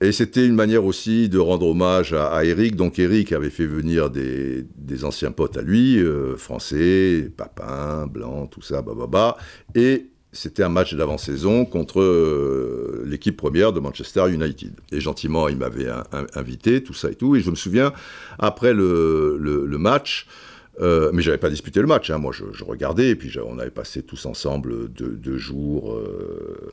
[0.00, 2.76] Et c'était une manière aussi de rendre hommage à, Eric.
[2.76, 4.64] Donc Eric avait fait venir des,
[5.02, 9.36] anciens potes à lui, euh, français, Papin, Blanc, tout ça, bababa.
[9.74, 14.72] Et c'était un match d'avant-saison contre euh, l'équipe première de Manchester United.
[14.92, 15.88] Et gentiment, il m'avait
[16.34, 17.34] invité, tout ça et tout.
[17.34, 17.92] Et je me souviens,
[18.38, 20.26] après le, le, match,
[20.80, 22.18] euh, mais j'avais pas disputé le match, hein.
[22.18, 26.72] moi je, regardais, et puis on avait passé tous ensemble deux, jours euh,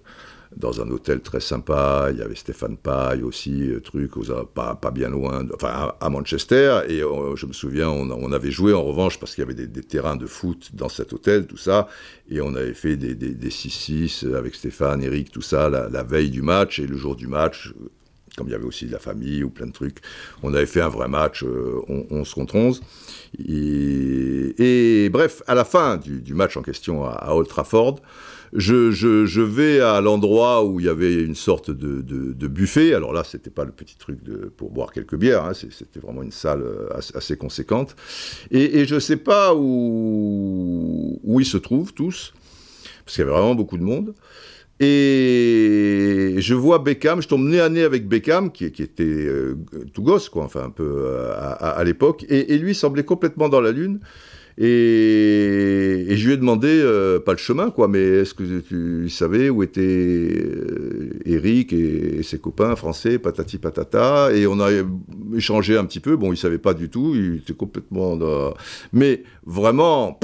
[0.55, 2.09] dans un hôtel très sympa.
[2.11, 4.11] Il y avait Stéphane Paille aussi, euh, truc,
[4.53, 6.81] pas, pas bien loin, enfin à, Manchester.
[6.87, 9.83] Et euh, je me souviens, on, avait joué en revanche parce qu'il y avait des,
[9.83, 11.87] terrains de foot dans cet hôtel, tout ça.
[12.29, 16.79] Et on avait fait des 6-6 avec Stéphane, Eric, tout ça, la, veille du match
[16.79, 17.73] et le jour du match.
[18.37, 19.99] Comme il y avait aussi de la famille ou plein de trucs,
[20.43, 22.81] on avait fait un vrai match, 11 euh, contre 11.
[23.47, 28.01] Et, bref, à la fin du, match en question à, Old Trafford,
[28.53, 32.93] je, vais à l'endroit où il y avait une sorte de, buffet.
[32.93, 34.19] Alors là, c'était pas le petit truc
[34.57, 35.53] pour boire quelques bières, hein.
[35.53, 37.95] c'était vraiment une salle euh, assez, conséquente.
[38.51, 42.33] Et, je ne sais pas où ils se trouvent tous,
[43.05, 44.13] parce qu'il y avait vraiment beaucoup de monde.
[44.79, 49.55] Et je vois Beckham, je tombe nez à nez avec Beckham, qui, était euh,
[49.93, 53.71] tout gosse, quoi, enfin un peu euh, à, l'époque, et, lui semblait complètement dans la
[53.71, 53.99] lune.
[54.57, 59.49] Et, je lui ai demandé, euh, pas le chemin, quoi, mais est-ce que tu savais
[59.49, 60.43] où étaient
[61.25, 64.71] Eric et, ses copains français, patati patata Et on a
[65.33, 66.17] échangé un petit peu.
[66.17, 68.19] Bon, il savait pas du tout, il était complètement.
[68.91, 70.19] Mais vraiment,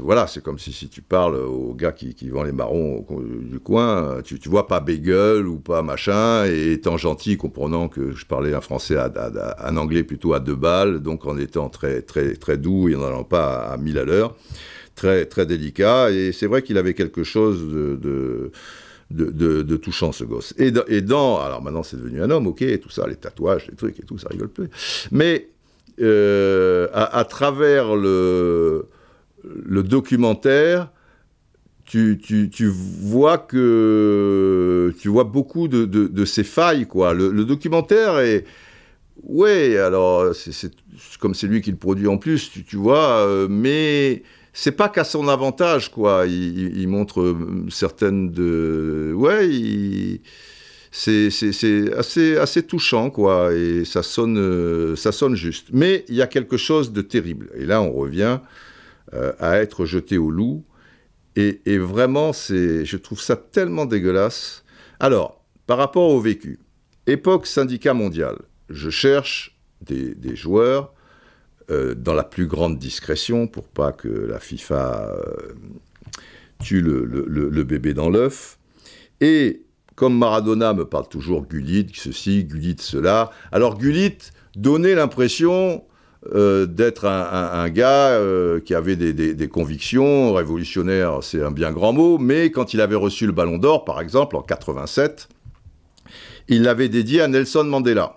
[0.00, 3.58] voilà, c'est comme si, si tu parles au gars qui, qui vend les marrons du
[3.58, 8.24] coin, tu, tu vois pas bagel ou pas machin, et étant gentil, comprenant que je
[8.24, 9.10] parlais un français, à,
[9.58, 13.02] un anglais plutôt à deux balles, donc en étant très, très, très doux et en
[13.02, 14.36] allant pas à, mille à l'heure,
[14.94, 18.52] très, très délicat, et c'est vrai qu'il avait quelque chose de, de
[19.10, 20.54] de, touchant ce gosse.
[20.56, 23.76] Et, et, dans, alors maintenant c'est devenu un homme, ok, tout ça, les tatouages, les
[23.76, 24.70] trucs et tout, ça rigole plus.
[25.10, 25.48] Mais
[26.00, 28.86] euh, à, à, travers le,
[29.44, 30.90] le documentaire,
[31.84, 32.18] tu,
[33.00, 37.12] vois que tu vois beaucoup de, ces failles, quoi.
[37.12, 38.44] Le, documentaire est,
[39.24, 40.72] ouais, alors c'est
[41.18, 45.04] comme c'est lui qui le produit en plus, tu, vois, euh, mais c'est pas qu'à
[45.04, 46.26] son avantage, quoi.
[46.26, 50.20] Il, montre euh, certaines de, ouais,
[50.90, 51.28] c'est
[51.96, 55.68] assez, assez touchant, quoi, et ça sonne, euh, ça sonne juste.
[55.72, 57.50] Mais il y a quelque chose de terrible.
[57.56, 58.40] Et là, on revient
[59.14, 60.64] euh, à être jeté au loup.
[61.34, 64.64] Et, vraiment, c'est, je trouve ça tellement dégueulasse.
[65.00, 66.58] Alors, par rapport au vécu,
[67.06, 68.36] époque syndicat mondial,
[68.68, 70.92] je cherche des, joueurs
[71.70, 75.54] euh, dans la plus grande discrétion pour pas que la FIFA euh,
[76.62, 78.58] tue le, bébé dans l'œuf.
[79.20, 79.62] Et
[79.94, 84.18] comme Maradona me parle toujours Gullit, ceci, Gullit, cela, alors Gullit
[84.54, 85.84] donnait l'impression
[86.34, 92.16] euh, d'être un, gars euh, qui avait des, convictions révolutionnaires, c'est un bien grand mot,
[92.18, 95.28] mais quand il avait reçu le Ballon d'Or, par exemple, en 87,
[96.48, 98.14] il l'avait dédié à Nelson Mandela.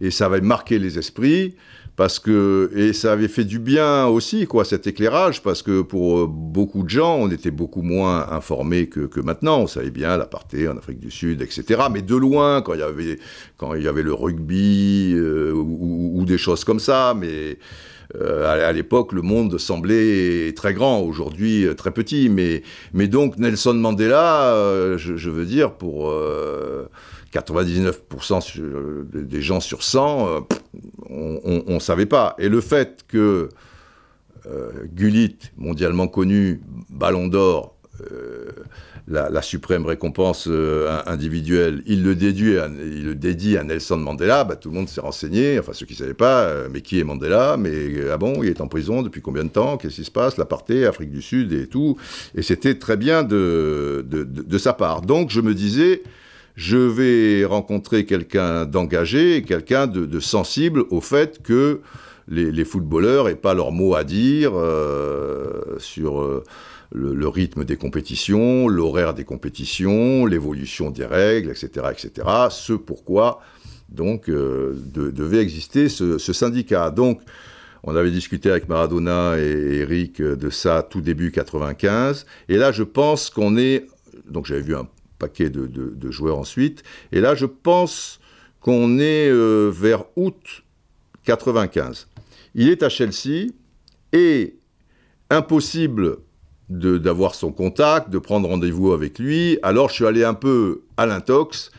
[0.00, 1.54] Et ça avait marqué les esprits
[1.96, 6.20] parce que et ça avait fait du bien aussi quoi cet éclairage parce que pour
[6.20, 9.60] euh, beaucoup de gens on était beaucoup moins informés que, maintenant.
[9.60, 13.88] On savait bien l'apartheid en Afrique du Sud etc mais de loin quand il y
[13.88, 17.58] avait le rugby euh, ou, des choses comme ça mais
[18.14, 22.28] euh, à, l'époque, le monde semblait très grand, aujourd'hui très petit.
[22.28, 22.62] Mais,
[23.08, 26.12] donc, Nelson Mandela, je, veux dire, pour
[27.32, 30.40] 99% des gens sur 100, euh,
[31.08, 32.34] on ne savait pas.
[32.38, 33.48] Et le fait que
[34.46, 37.76] euh, Gullit, mondialement connu, Ballon d'Or,
[38.10, 38.50] euh,
[39.08, 44.88] la, suprême récompense euh, individuelle, il le, dédie à Nelson Mandela, bah, tout le monde
[44.88, 48.16] s'est renseigné, enfin ceux qui ne savaient pas, euh, mais qui est Mandela Mais ah
[48.16, 51.10] bon, il est en prison depuis combien de temps Qu'est-ce qui se passe L'apartheid, Afrique
[51.10, 51.98] du Sud et tout.
[52.34, 55.02] Et c'était très bien de, de, sa part.
[55.02, 56.02] Donc je me disais,
[56.54, 61.80] je vais rencontrer quelqu'un d'engagé, quelqu'un de, sensible au fait que
[62.28, 66.42] les, footballeurs n'aient pas leur mot à dire euh, sur
[66.92, 72.28] le, rythme des compétitions, l'horaire des compétitions, l'évolution des règles, etc., etc.
[72.50, 73.40] Ce pourquoi
[73.88, 76.90] donc euh, devait exister ce, syndicat.
[76.90, 77.20] Donc,
[77.82, 82.84] on avait discuté avec Maradona et Eric de ça tout début 95, et là, je
[82.84, 83.86] pense qu'on est.
[84.28, 84.88] Donc, j'avais vu un
[85.22, 86.82] paquet de, joueurs ensuite,
[87.12, 88.18] et là, je pense
[88.60, 90.64] qu'on est euh, vers août
[91.24, 92.08] 95.
[92.56, 93.52] Il est à Chelsea
[94.12, 94.56] et
[95.30, 96.18] impossible
[96.68, 99.58] d'avoir son contact, de prendre rendez-vous avec lui.
[99.62, 101.70] Alors je suis allé un peu à l'intox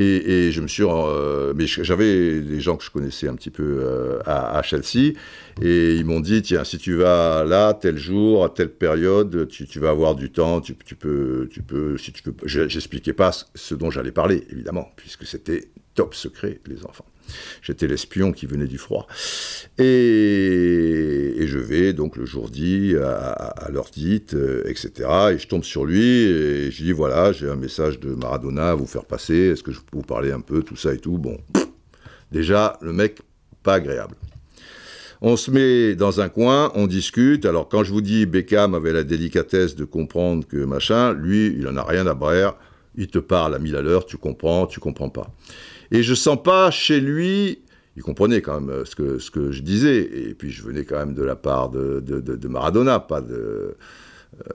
[0.00, 3.78] et, je me suis, euh, mais j'avais des gens que je connaissais un petit peu
[3.80, 5.14] euh, à, Chelsea
[5.60, 9.80] et ils m'ont dit tiens si tu vas là tel jour à telle période tu,
[9.80, 13.90] vas avoir du temps tu, peux tu peux si tu peux j'expliquais pas ce dont
[13.90, 17.06] j'allais parler évidemment puisque c'était top secret les enfants
[17.62, 19.06] J'étais l'espion qui venait du froid.
[19.78, 20.77] Et,
[21.92, 25.08] donc le jour dit, à, l'heure dite, euh, etc.
[25.32, 28.74] Et je tombe sur lui et je dis voilà, j'ai un message de Maradona à
[28.74, 29.34] vous faire passer.
[29.34, 31.18] Est-ce que je peux vous parler un peu, tout ça et tout?
[31.18, 31.38] Bon,
[32.32, 33.20] déjà, le mec,
[33.62, 34.14] pas agréable.
[35.20, 37.44] On se met dans un coin, on discute.
[37.44, 41.66] Alors quand je vous dis Beckham avait la délicatesse de comprendre que machin, lui, il
[41.66, 42.54] en a rien à brère.
[42.94, 45.28] Il te parle à mille à l'heure, tu comprends, tu comprends pas.
[45.90, 47.60] Et je sens pas chez lui,
[47.98, 50.84] il comprenait quand même euh, ce que, ce que je disais, et puis je venais
[50.84, 53.74] quand même de la part de, de, Maradona, pas de,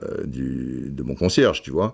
[0.02, 1.92] euh, du, de mon concierge, tu vois.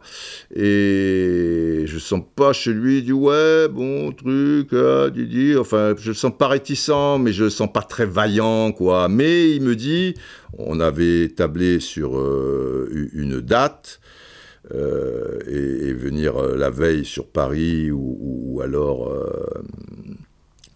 [0.54, 6.14] Et je sens pas chez lui du ouais, bon truc, ah, Didi, enfin, je le
[6.14, 9.08] sens pas réticent, mais je le sens pas très vaillant, quoi.
[9.08, 10.14] Mais il me dit,
[10.56, 13.98] on avait tablé sur euh, une date,
[14.72, 19.12] euh, et, venir euh, la veille sur Paris ou, alors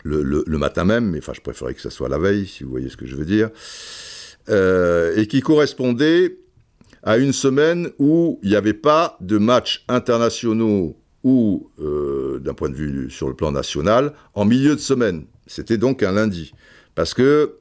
[0.07, 2.71] euh, le, matin même, mais enfin je préférais que ça soit la veille, si vous
[2.71, 3.51] voyez ce que je veux dire,
[5.17, 6.39] et qui correspondait
[7.03, 12.75] à une semaine où il n'y avait pas de matchs internationaux ou d'un point de
[12.75, 15.25] vue sur le plan national en milieu de semaine.
[15.47, 16.53] C'était donc un lundi.
[16.95, 17.57] Parce que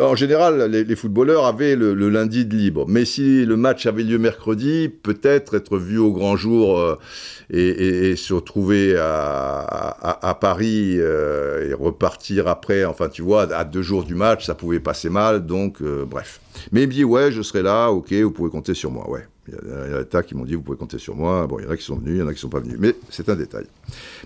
[0.00, 2.86] en, général, les, footballeurs avaient le, lundi de libre.
[2.88, 6.96] Mais si le match avait lieu mercredi, peut-être être vu au grand jour euh,
[7.50, 14.04] et, se retrouver à, Paris euh, et repartir après, enfin tu vois, à deux jours
[14.04, 15.44] du match, ça pouvait passer mal.
[15.44, 16.40] Donc, euh, bref.
[16.72, 19.08] Mais il me dit, ouais, je serai là, ok, vous pouvez compter sur moi.
[19.10, 19.26] Ouais.
[19.48, 21.46] Il y a, des tas qui m'ont dit, vous pouvez compter sur moi.
[21.46, 22.48] Bon, il y en a qui sont venus, il y en a qui ne sont
[22.48, 22.76] pas venus.
[22.78, 23.66] Mais c'est un détail.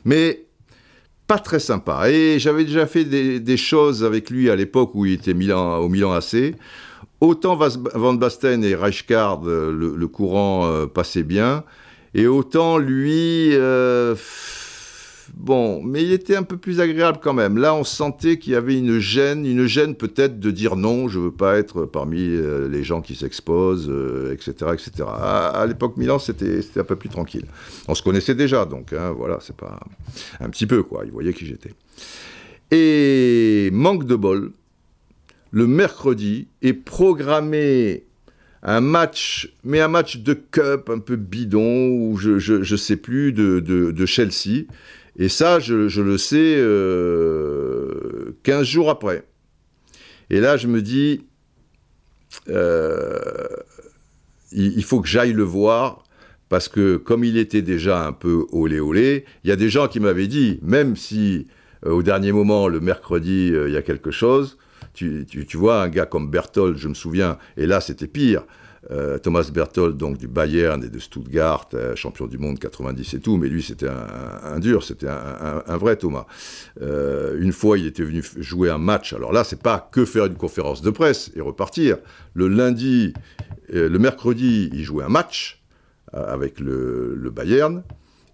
[0.05, 0.45] Mais
[1.27, 2.11] pas très sympa.
[2.11, 6.13] Et j'avais déjà fait des, choses avec lui à l'époque où il était au Milan
[6.13, 6.55] AC.
[7.21, 7.57] Autant
[7.95, 11.65] Van Basten et Rijkaard, euh, le, courant euh, passait bien,
[12.13, 14.15] et autant lui, euh,
[15.33, 17.57] Bon, mais il était un peu plus agréable quand même.
[17.57, 21.19] Là, on sentait qu'il y avait une gêne, une gêne peut-être de dire non, je
[21.19, 23.91] veux pas être parmi euh, les gens qui s'exposent,
[24.33, 24.93] etc., euh, etc.
[25.07, 27.47] À, l'époque Milan, c'était un peu plus tranquille.
[27.89, 29.81] On se connaissait déjà, donc hein, voilà, c'est pas
[30.41, 31.03] un petit peu quoi.
[31.05, 31.73] Il voyait qui j'étais.
[32.71, 34.53] Et manque de bol,
[35.51, 38.05] le mercredi est programmé
[38.63, 43.33] un match, mais un match de cup un peu bidon, ou je, je, sais plus,
[43.33, 44.65] de Chelsea.
[45.17, 49.25] Et ça, je, le sais euh, 15 jours après.
[50.31, 51.25] Et là, je me dis,
[52.49, 53.19] euh,
[54.53, 56.05] il, faut que j'aille le voir,
[56.49, 59.89] parce que comme il était déjà un peu olé olé, il y a des gens
[59.89, 61.47] qui m'avaient dit, même si
[61.87, 64.59] euh, au dernier moment, le mercredi, euh, il y a quelque chose,
[64.95, 68.45] tu, tu, vois, un gars comme Berthold, je me souviens, et là c'était pire,
[68.91, 73.21] euh, Thomas Berthold, donc du Bayern et de Stuttgart, euh, champion du monde 90 et
[73.21, 76.27] tout, mais lui c'était un, dur, c'était un, vrai Thomas.
[76.83, 79.13] Euh, une fois, il était venu jouer un match.
[79.15, 81.97] Alors là, c'est pas que faire une conférence de presse et repartir.
[82.35, 83.15] Le lundi,
[83.71, 85.63] le mercredi, il jouait un match
[86.13, 87.83] avec le, Bayern.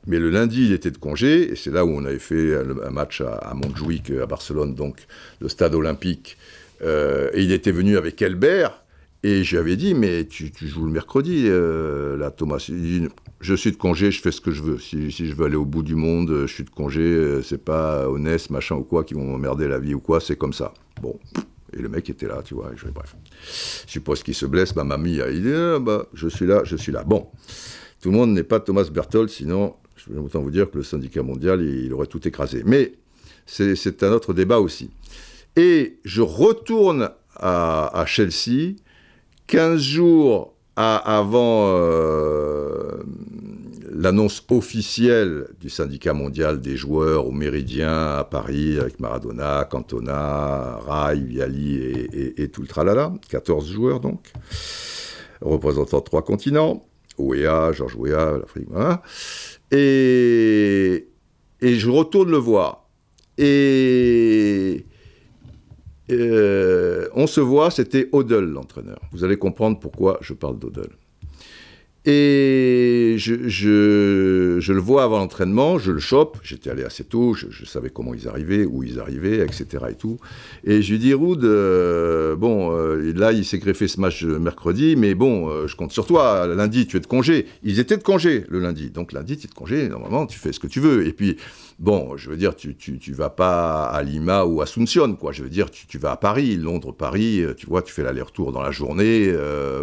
[0.06, 2.90] Mais le lundi, il était de congé, et c'est là où on avait fait un
[2.90, 4.96] match à, à Montjuic, à Barcelone, donc
[5.40, 6.38] le stade olympique.
[6.82, 8.82] et il était venu avec Elbert,
[9.22, 12.64] et j'avais dit, mais tu, joues le mercredi, euh, là, Thomas.
[12.68, 13.08] Il dit,
[13.40, 14.78] je suis de congé, je fais ce que je veux.
[14.78, 18.08] Si, je veux aller au bout du monde, je suis de congé, euh, c'est pas
[18.08, 20.72] honnête, machin ou quoi, qui vont m'emmerder la vie ou quoi, c'est comme ça.
[21.02, 21.18] Bon.
[21.72, 22.72] Et le mec était là, tu vois.
[22.74, 23.14] je, bref.
[23.86, 24.74] Je suppose qu'il se blesse.
[24.74, 27.04] Ma mamie a dit ah, bah, Je suis là, je suis là.
[27.04, 27.28] Bon.
[28.00, 30.84] Tout le monde n'est pas Thomas Berthold, sinon, je vais autant vous dire que le
[30.84, 32.62] syndicat mondial, il, aurait tout écrasé.
[32.64, 32.94] Mais
[33.46, 34.90] c'est un autre débat aussi.
[35.56, 38.76] Et je retourne à, Chelsea
[39.50, 43.02] 15 jours avant euh,
[43.92, 51.18] l'annonce officielle du syndicat mondial des joueurs au Méridien à Paris avec Maradona, Cantona, Rai,
[51.18, 51.80] Viali
[52.36, 53.12] et, tout le tralala.
[53.28, 54.32] 14 joueurs donc,
[55.40, 56.86] représentant trois continents.
[57.18, 58.68] Ouéa, Georges Ouéa, l'Afrique.
[59.72, 61.08] Et,
[61.60, 62.88] et je retourne le voir.
[63.36, 64.86] Et
[66.10, 69.00] on se voit, c'était Odell, l'entraîneur.
[69.12, 70.90] Vous allez comprendre pourquoi je parle d'Odell.
[72.06, 77.64] Et je, je, le vois avant l'entraînement, je le chope, j'étais allé assez tôt, je,
[77.66, 79.84] savais comment ils arrivaient, où ils arrivaient, etc.
[79.90, 80.18] Et, tout.
[80.64, 84.96] et je lui dis, Roud, euh, bon, euh, là, il s'est greffé ce match mercredi,
[84.96, 87.44] mais bon, euh, je compte sur toi, lundi, tu es de congé.
[87.64, 90.52] Ils étaient de congé le lundi, donc lundi, tu es de congé, normalement, tu fais
[90.52, 91.06] ce que tu veux.
[91.06, 91.36] Et puis,
[91.78, 95.32] bon, je veux dire, tu, tu, tu vas pas à Lima ou à Asuncion, quoi.
[95.32, 98.52] Je veux dire, tu, tu vas à Paris, Londres, Paris, tu vois, tu fais l'aller-retour
[98.52, 99.30] dans la journée,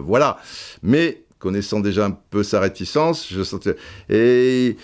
[0.01, 0.39] voilà.
[0.81, 3.75] Mais connaissant déjà un peu sa réticence, je sentais.
[4.09, 4.75] Et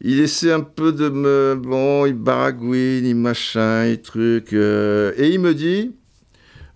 [0.00, 1.58] il essaie un peu de me.
[1.60, 4.52] Bon, il baragouine, il machin, il truc.
[4.52, 5.92] Euh, et il me dit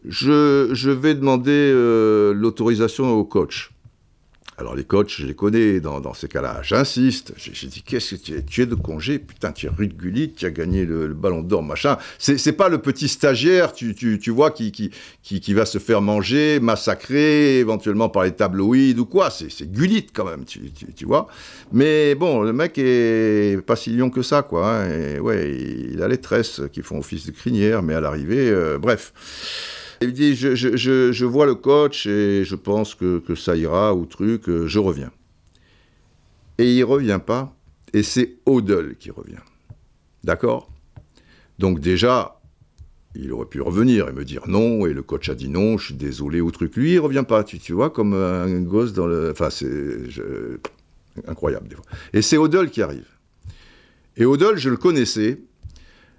[0.06, 3.70] je, je vais demander euh, l'autorisation au coach.
[4.58, 6.62] Alors les coachs, je les connais dans, ces cas-là.
[6.62, 7.32] J'insiste.
[7.36, 9.20] J'ai dit, qu'est-ce que tu es de congé?
[9.20, 11.96] Putain, tu es Rude Gullit, tu as gagné le, ballon d'or, machin.
[12.18, 14.90] C'est pas le petit stagiaire, tu, tu, tu vois, qui, qui,
[15.22, 19.30] qui, va se faire manger, massacrer, éventuellement par les tabloïds ou quoi.
[19.30, 21.28] C'est Gullit quand même, tu, tu, vois.
[21.72, 24.74] Mais bon, le mec est pas si lion que ça, quoi.
[24.74, 25.18] Hein.
[25.20, 25.56] Ouais,
[25.92, 29.12] il a les tresses qui font office de crinière, mais à l'arrivée, euh, bref.
[30.00, 33.94] Il dit je, je, je, vois le coach et je pense que, que, ça ira
[33.94, 35.10] ou truc, euh, je reviens.
[36.58, 37.54] Et il revient pas,
[37.92, 39.42] et c'est Odell qui revient.
[40.22, 40.70] D'accord?
[41.58, 42.40] Donc déjà,
[43.14, 45.86] il aurait pu revenir et me dire non, et le coach a dit non, je
[45.86, 46.76] suis désolé ou truc.
[46.76, 49.30] Lui, il revient pas, tu, tu vois, comme un gosse dans le.
[49.32, 49.66] Enfin, c'est
[51.26, 51.84] incroyable des fois.
[52.12, 53.06] Et c'est Odell qui arrive.
[54.16, 55.40] Et Odell, je le connaissais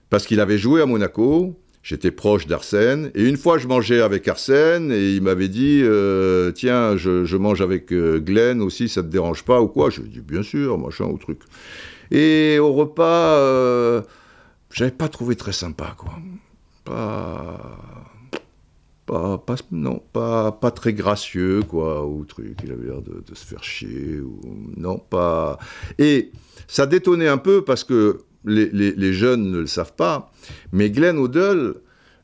[0.10, 1.58] parce qu'il avait joué à Monaco
[1.90, 3.10] J'étais proche d'Arsène.
[3.16, 7.62] Et une fois, je mangeais avec Arsène et il m'avait dit euh, Tiens, je, mange
[7.62, 9.90] avec euh, Glenn aussi, ça te dérange pas ou quoi?
[9.90, 11.40] Je lui ai dit Bien sûr, machin ou truc.
[12.12, 14.04] Et au repas, euh,
[14.70, 16.12] j'avais pas trouvé très sympa, quoi.
[16.84, 17.80] Pas.
[19.08, 22.60] Pas, pas, non, pas, pas très gracieux, quoi, ou truc.
[22.64, 24.40] Il avait l'air de, de se faire chier, ou.
[24.78, 25.58] Non, pas.
[25.98, 26.30] Et
[26.68, 30.32] ça détonnait un peu parce que les, jeunes ne le savent pas,
[30.72, 31.76] mais Glenn Odell,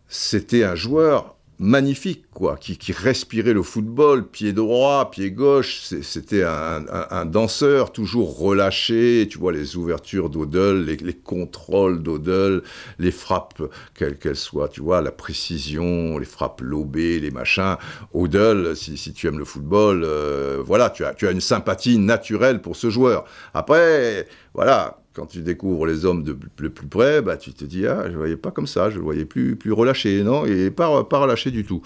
[0.07, 5.81] c'était un joueur magnifique, quoi, qui, respirait le football, pied droit, pied gauche.
[6.01, 9.27] C'était un, danseur toujours relâché.
[9.31, 12.61] Tu vois les ouvertures d'Odell, les, contrôles d'Odell,
[12.99, 13.63] les frappes,
[13.95, 17.77] quelles qu'elles soient, tu vois, la précision, les frappes lobées, les machins.
[18.13, 22.89] Odell, si, tu aimes le football, euh, voilà, tu as, une sympathie naturelle pour ce
[22.89, 23.23] joueur.
[23.53, 27.87] Après, voilà, quand tu découvres les hommes de plus, plus près, bah, tu te dis,
[27.87, 30.69] ah, je ne voyais pas comme ça, je le voyais plus, plus relâché, non Et
[30.71, 31.81] pas relâché du tout.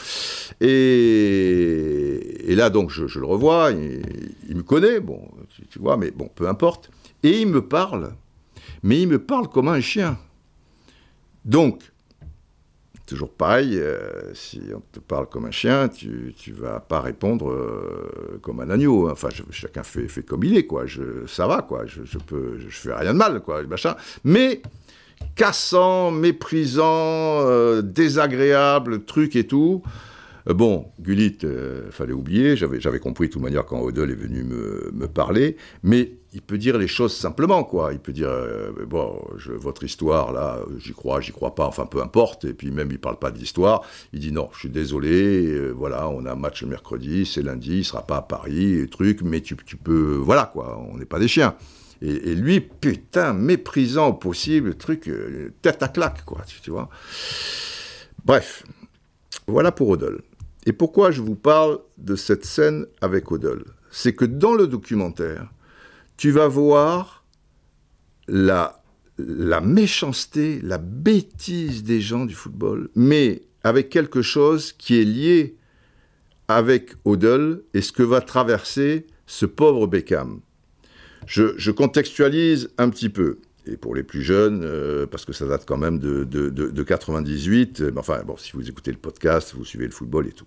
[0.62, 5.22] Et, là, donc, je, le revois, il, me connaît, bon,
[5.70, 6.90] tu, vois, mais bon, peu importe.
[7.24, 8.12] Et il me parle,
[8.84, 10.18] mais il me parle comme un chien.
[11.46, 11.82] Donc,
[13.06, 17.50] toujours pareil, euh, si on te parle comme un chien, tu ne vas pas répondre
[17.50, 19.10] euh, comme un agneau.
[19.10, 20.86] Enfin, chacun fait, comme il est, quoi.
[21.28, 21.86] Ça va, quoi.
[21.86, 22.18] Je, je
[22.70, 23.96] fais rien de mal, quoi, machin.
[24.24, 24.62] Mais
[25.36, 29.82] cassant, méprisant, euh, désagréable, truc et tout.
[30.50, 34.44] Euh, bon, Gullit, euh, fallait oublier, j'avais compris de toute manière quand Odell est venu
[34.44, 37.94] me, parler, mais il peut dire les choses simplement, quoi.
[37.94, 42.02] Il peut dire, euh, bon, votre histoire, là, j'y crois, j'y crois pas, enfin, peu
[42.02, 43.84] importe, et puis même, il parle pas de l'histoire,
[44.14, 47.80] il dit, non, je suis désolé, voilà, on a un match le mercredi, c'est lundi,
[47.80, 51.20] il sera pas à Paris, et truc, mais tu, peux, voilà, quoi, on n'est pas
[51.20, 51.56] des chiens.
[52.02, 55.12] Et, lui, putain, méprisant au possible, truc,
[55.62, 56.90] tête à claque, quoi, tu, vois.
[58.24, 58.64] Bref,
[59.48, 60.20] voilà pour Odell.
[60.66, 65.52] Et pourquoi je vous parle de cette scène avec Odell C'est que dans le documentaire,
[66.18, 67.26] tu vas voir
[68.28, 68.82] la,
[69.64, 75.56] méchanceté, la bêtise des gens du football, mais avec quelque chose qui est lié
[76.48, 80.42] avec Odell et ce que va traverser ce pauvre Beckham.
[81.26, 83.40] Je contextualise un petit peu.
[83.66, 86.84] Et pour les plus jeunes, euh, parce que ça date quand même de, de, de,
[86.84, 90.46] 98, euh, enfin bon, si vous écoutez le podcast, vous suivez le football et tout.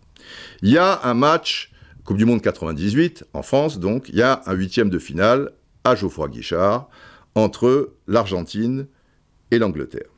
[0.63, 1.73] Il y a un match,
[2.05, 5.53] Coupe du Monde 98, en France donc, il y a un huitième de finale
[5.85, 6.89] à Geoffroy Guichard
[7.35, 8.87] entre l'Argentine
[9.51, 10.12] et l'Angleterre.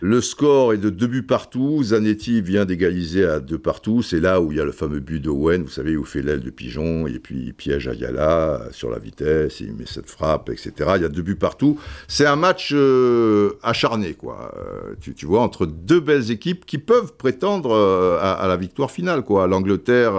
[0.00, 1.82] Le score est de deux buts partout.
[1.82, 4.00] Zanetti vient d'égaliser à deux partout.
[4.00, 6.22] C'est là où il y a le fameux but d'Owen, vous savez, où il fait
[6.22, 10.50] l'aile de pigeon, et puis il piège Ayala sur la vitesse, il met cette frappe,
[10.50, 10.92] etc.
[10.96, 11.80] Il y a deux buts partout.
[12.06, 14.52] C'est un match euh, acharné, quoi.
[14.56, 19.22] Euh, tu, vois, entre deux belles équipes qui peuvent prétendre euh, à, la victoire finale,
[19.22, 19.48] quoi.
[19.48, 20.12] L'Angleterre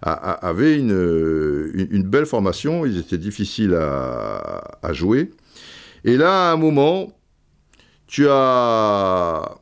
[0.00, 5.30] avait une, belle formation, ils étaient difficiles à jouer.
[6.04, 7.12] Et là, à un moment,
[8.12, 9.58] tu as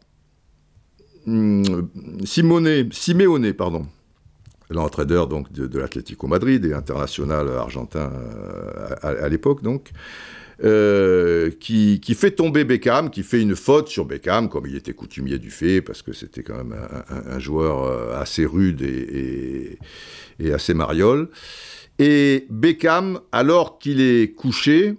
[1.24, 1.62] hmm,
[2.24, 3.86] Simone, Simeone, pardon,
[4.70, 9.90] l'entraîneur donc de, l'Atlético Madrid et international argentin euh, à, l'époque donc.
[10.62, 15.38] Euh, qui, fait tomber Beckham, qui fait une faute sur Beckham, comme il était coutumier
[15.38, 16.76] du fait, parce que c'était quand même
[17.08, 19.78] un, joueur euh, assez rude et,
[20.38, 21.30] et, assez mariole.
[21.98, 24.96] Et Beckham, alors qu'il est couché,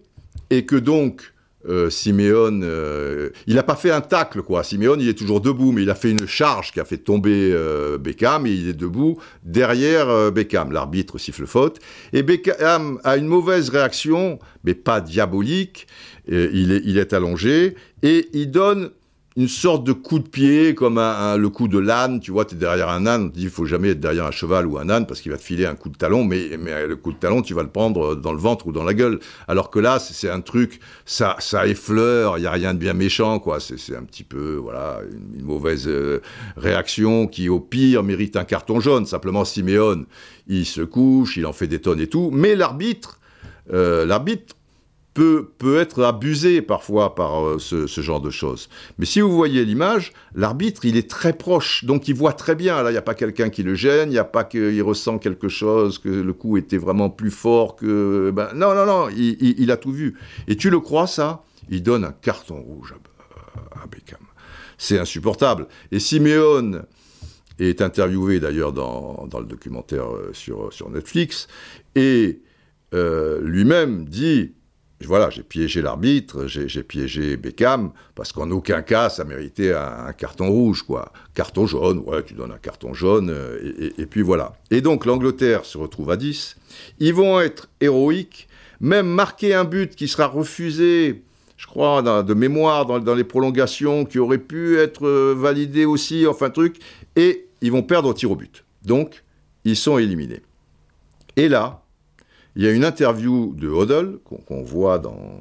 [0.49, 1.31] et que donc
[1.68, 4.64] euh, Simeone, euh, il n'a pas fait un tacle, quoi.
[4.64, 7.51] Simeone, il est toujours debout, mais il a fait une charge qui a fait tomber
[7.53, 10.72] euh, Beckham, et il est debout derrière Beckham.
[10.72, 11.80] L'arbitre siffle faute.
[12.14, 15.88] Et Beckham a une mauvaise réaction, mais pas diabolique.
[16.28, 18.91] il, est, il est allongé, et il donne
[19.41, 22.57] une sorte de coup de pied, comme le coup de l'âne, tu vois, tu es
[22.59, 24.87] derrière un âne, on te dit, il faut jamais être derrière un cheval ou un
[24.87, 27.17] âne, parce qu'il va te filer un coup de talon, mais, mais le coup de
[27.17, 29.19] talon, tu vas le prendre dans le ventre ou dans la gueule.
[29.47, 32.93] Alors que là, c'est un truc, ça, ça effleure, il y a rien de bien
[32.93, 33.59] méchant, quoi.
[33.59, 36.21] C'est un petit peu, voilà, une, mauvaise euh,
[36.55, 39.07] réaction qui, au pire, mérite un carton jaune.
[39.07, 40.05] Simplement, Siméon,
[40.45, 43.17] il se couche, il en fait des tonnes et tout, mais l'arbitre,
[43.73, 44.55] euh, l'arbitre
[45.14, 48.70] peut, peut être abusé parfois par euh, ce, genre de choses.
[48.97, 52.82] Mais si vous voyez l'image, l'arbitre, il est très proche, donc il voit très bien.
[52.82, 55.18] Là, il n'y a pas quelqu'un qui le gêne, il n'y a pas qu'il ressent
[55.18, 58.32] quelque chose, que le coup était vraiment plus fort que...
[58.34, 60.18] Ben, non, non, non, il, a tout vu.
[60.47, 61.43] Et tu le crois, ça?
[61.70, 62.93] Il donne un carton rouge
[63.72, 64.20] à, Beckham.
[64.78, 65.68] C'est insupportable.
[65.91, 66.84] Et Simeone
[67.59, 71.47] est interviewé d'ailleurs dans, le documentaire euh, sur, sur Netflix,
[71.95, 72.41] et
[72.93, 74.53] euh, lui-même dit
[75.05, 80.49] voilà, j'ai piégé l'arbitre, j'ai piégé Beckham, parce qu'en aucun cas ça méritait un, carton
[80.49, 81.11] rouge, quoi.
[81.33, 84.53] Carton jaune, ouais, tu donnes un carton jaune, euh, et, puis voilà.
[84.69, 86.57] Et donc l'Angleterre se retrouve à 10.
[86.99, 88.47] Ils vont être héroïques,
[88.79, 91.23] même marquer un but qui sera refusé,
[91.57, 96.49] je crois, de mémoire dans, les prolongations, qui aurait pu être euh, validé aussi, enfin
[96.49, 96.77] truc,
[97.15, 98.63] et ils vont perdre au tir au but.
[98.83, 99.23] Donc,
[99.63, 100.41] ils sont éliminés.
[101.35, 101.80] Et là,
[102.55, 105.39] il y a une interview de Hodel qu'on voit dans.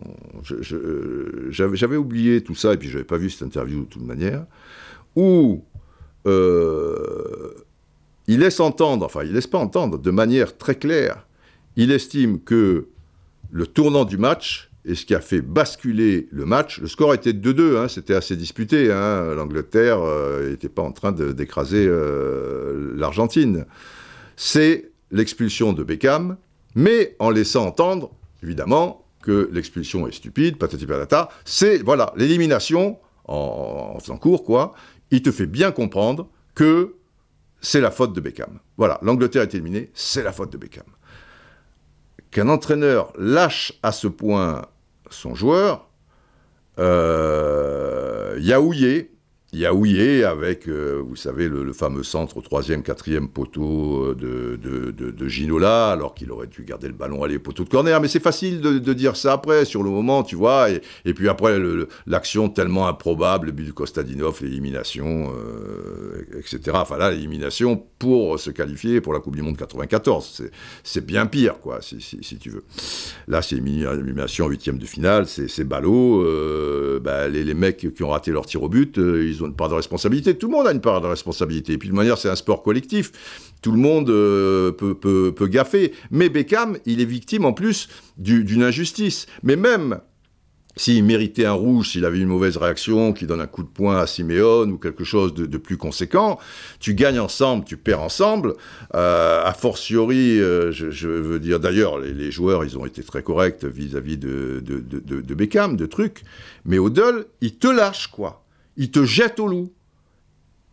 [1.51, 4.47] J'avais oublié tout ça et puis je n'avais pas vu cette interview de toute manière,
[5.17, 5.65] où
[6.27, 7.53] euh,
[8.29, 11.27] il laisse entendre, enfin il laisse pas entendre, de manière très claire,
[11.77, 12.87] il estime que
[13.51, 17.33] le tournant du match et ce qui a fait basculer le match, le score était
[17.33, 19.99] de 2-2, hein, c'était assez disputé, hein, l'Angleterre
[20.49, 23.67] n'était euh, pas en train d'écraser euh, l'Argentine,
[24.37, 26.37] c'est l'expulsion de Beckham
[26.75, 28.11] mais en laissant entendre,
[28.43, 31.29] évidemment, que l'expulsion est stupide, patati patata.
[31.45, 34.73] C'est, voilà, l'élimination, en, faisant court, quoi,
[35.11, 36.97] il te fait bien comprendre que
[37.61, 38.59] c'est la faute de Beckham.
[38.77, 40.87] Voilà, l'Angleterre est éliminée, c'est la faute de Beckham.
[42.31, 44.63] Qu'un entraîneur lâche à ce point
[45.11, 45.89] son joueur,
[46.79, 49.11] euh, Yaouye,
[49.53, 55.11] Yaouye avec, euh, vous savez, le, fameux centre au troisième, quatrième poteau euh, de, de,
[55.11, 58.01] de, Ginola, alors qu'il aurait dû garder le ballon aller au poteau de corner.
[58.01, 60.69] Mais c'est facile de, dire ça après, sur le moment, tu vois.
[60.71, 61.59] Et, puis après,
[62.07, 66.61] l'action tellement improbable, le but du Kostadinov, l'élimination, euh, etc.
[66.75, 70.45] Enfin là, l'élimination pour se qualifier pour la Coupe du Monde 94.
[70.85, 72.63] C'est bien pire, quoi, si, si, tu veux.
[73.27, 76.25] Là, c'est élimination en huitième de finale, c'est ballot.
[77.01, 79.75] Bah, les, les, mecs qui ont raté leur tir au but, ils une part de
[79.75, 80.37] responsabilité.
[80.37, 81.75] Tout le monde a une part de responsabilité.
[81.75, 83.13] Et puis de manière, c'est un sport collectif.
[83.63, 85.93] Tout le monde euh, peut, peut, peut, gaffer.
[86.11, 89.27] Mais Beckham, il est victime en plus d'une injustice.
[89.43, 90.01] Mais même
[90.77, 93.99] s'il méritait un rouge, s'il avait une mauvaise réaction, qu'il donne un coup de poing
[93.99, 96.39] à Simeone ou quelque chose de, plus conséquent,
[96.79, 98.55] tu gagnes ensemble, tu perds ensemble.
[98.95, 103.65] Euh, a fortiori, euh, je, veux dire, d'ailleurs, les, joueurs, ils ont été très corrects
[103.65, 106.23] vis-à-vis de, de, de, Beckham, de trucs.
[106.65, 108.40] Mais Odell, il te lâche, quoi
[108.81, 109.73] il te jette au loup.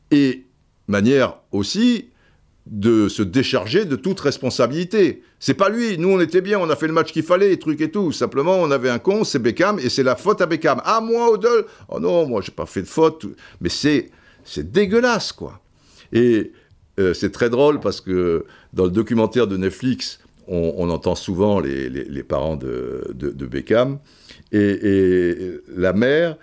[0.10, 0.46] Et
[0.88, 2.08] manière aussi
[2.66, 5.22] de se décharger de toute responsabilité.
[5.40, 5.98] C'est pas lui.
[5.98, 8.14] Nous, on était bien, on a fait le match qu'il fallait, les trucs et tout.
[8.14, 10.82] Simplement, on avait un con, c'est Beckham, et c'est la faute à Beckham.
[10.86, 13.26] Ah, moi, Odell Oh non, moi, j'ai pas fait de faute.
[13.60, 14.10] Mais c'est,
[14.58, 15.60] dégueulasse, quoi.
[16.14, 16.54] Et
[17.00, 22.24] euh, c'est très drôle parce que dans le documentaire de Netflix, on, entend souvent les,
[22.24, 23.14] parents de,
[23.52, 24.00] Beckham.
[24.54, 26.38] Et, la mère,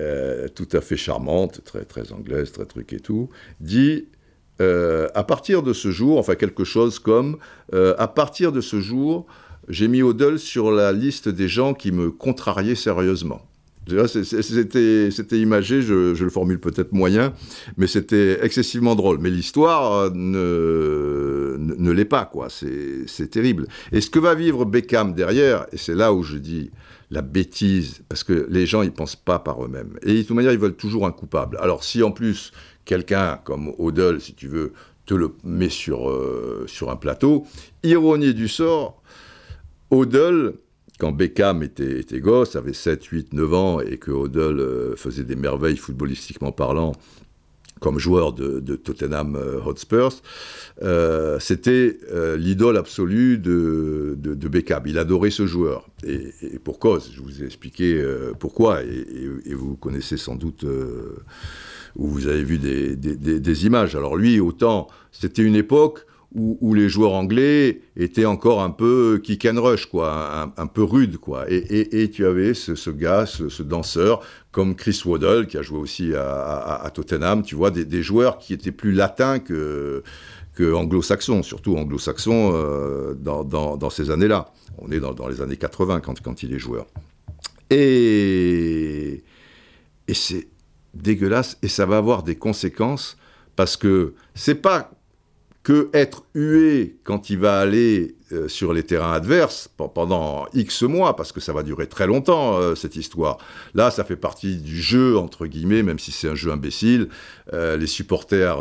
[0.00, 3.28] euh, tout à fait charmante, très, très anglaise, très truc et tout,
[3.60, 4.06] dit
[4.60, 7.36] euh, à partir de ce jour, enfin quelque chose comme
[7.74, 9.26] euh, à partir de ce jour,
[9.68, 13.42] j'ai mis Odell sur la liste des gens qui me contrariaient sérieusement.
[14.06, 17.32] C'était imagé, je, le formule peut-être moyen,
[17.76, 19.18] mais c'était excessivement drôle.
[19.18, 22.48] Mais l'histoire ne, ne, l'est pas, quoi.
[22.50, 23.66] C'est terrible.
[23.92, 26.70] Et ce que va vivre Beckham derrière, et c'est là où je dis
[27.10, 29.98] la bêtise, parce que les gens, ils pensent pas par eux-mêmes.
[30.02, 31.58] Et de toute manière, ils veulent toujours un coupable.
[31.60, 32.52] Alors si en plus
[32.84, 34.72] quelqu'un comme Odell, si tu veux,
[35.06, 37.44] te le met sur, euh, sur un plateau.
[37.82, 39.02] Ironie du sort,
[39.90, 40.52] Odell,
[41.00, 45.24] quand Beckham était, était gosse, avait 7, 8, 9 ans, et que Odell euh, faisait
[45.24, 46.92] des merveilles footballistiquement parlant,
[47.80, 50.22] comme joueur de, Tottenham euh, Hotspurs,
[51.40, 51.98] c'était
[52.36, 54.84] l'idole absolue de, de, Beckham.
[54.86, 55.88] Il adorait ce joueur.
[56.06, 58.02] Et, pour cause, je vous ai expliqué
[58.38, 60.64] pourquoi, et, vous connaissez sans doute
[61.96, 63.96] où vous avez vu des, images.
[63.96, 69.46] Alors lui, autant, c'était une époque où, les joueurs anglais étaient encore un peu kick
[69.46, 71.44] and rush, quoi, un, peu rude, quoi.
[71.48, 74.20] Et, tu avais ce, gars, ce, danseur,
[74.52, 78.72] comme Chris Waddle, qui a joué aussi à, Tottenham, tu vois, des, joueurs qui étaient
[78.72, 80.02] plus latins que,
[80.60, 84.52] anglo-saxons, surtout anglo-saxons euh, dans, ces années-là.
[84.78, 86.86] On est dans, les années 80 quand, quand il est joueur.
[87.70, 89.24] Et,
[90.06, 90.48] et c'est
[90.94, 93.16] dégueulasse et ça va avoir des conséquences
[93.54, 94.90] parce que c'est pas
[95.62, 101.16] que être hué quand il va aller euh, sur les terrains adverses pendant X mois,
[101.16, 103.38] parce que ça va durer très longtemps, euh, cette histoire.
[103.74, 107.08] Là, ça fait partie du jeu, entre guillemets, même si c'est un jeu imbécile.
[107.52, 108.58] Euh, les supporters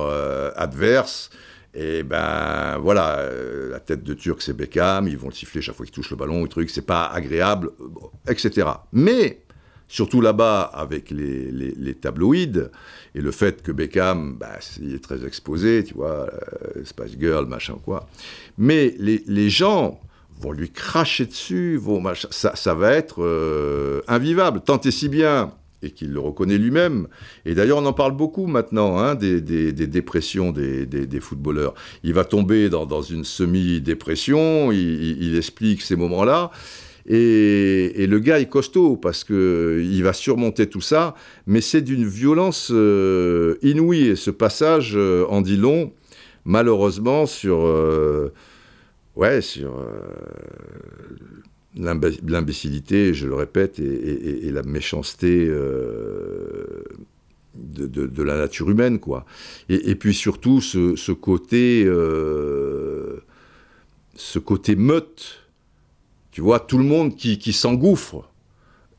[0.56, 1.30] adverses,
[1.74, 3.30] et ben voilà,
[3.70, 6.18] la tête de Turc, c'est Beckham, ils vont le siffler chaque fois qu'il touche le
[6.18, 7.70] ballon, le truc, c'est pas agréable,
[8.28, 8.68] etc.
[8.92, 9.44] Mais
[9.90, 12.70] surtout là-bas avec les, tabloïds,
[13.16, 17.46] et le fait que Beckham, bah, il est très exposé, tu vois, euh, Spice Girl,
[17.48, 18.08] machin quoi.
[18.58, 20.00] Mais les, gens
[20.40, 21.82] vont lui cracher dessus,
[22.30, 27.08] ça, va être euh, invivable, tant et si bien, et qu'il le reconnaît lui-même.
[27.46, 31.74] Et d'ailleurs, on en parle beaucoup maintenant, hein, des, dépressions des, footballeurs.
[32.04, 36.52] Il va tomber dans, une semi-dépression, il explique ces moments-là.
[37.10, 41.16] Et, le gars est costaud parce que il va surmonter tout ça,
[41.48, 44.10] mais c'est d'une violence euh, inouïe.
[44.10, 45.92] Et ce passage euh, en dit long,
[46.46, 48.32] malheureusement, sur, euh,
[49.16, 49.84] ouais, sur
[51.76, 55.48] l'imbécilité, je le répète, et, la méchanceté
[57.56, 59.26] de, la nature humaine, quoi.
[59.68, 61.86] Et, puis surtout ce côté,
[64.16, 65.49] ce côté meute
[66.40, 68.24] tu vois, tout le monde qui, s'engouffre.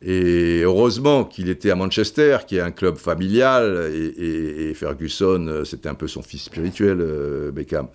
[0.02, 5.88] Et heureusement qu'il était à Manchester, qui est un club familial, et, Ferguson, euh, c'était
[5.88, 7.86] un peu son fils spirituel, euh, Beckham.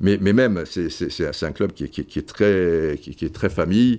[0.00, 3.98] Mais, même, c'est un club qui est, très, qui, est très famille.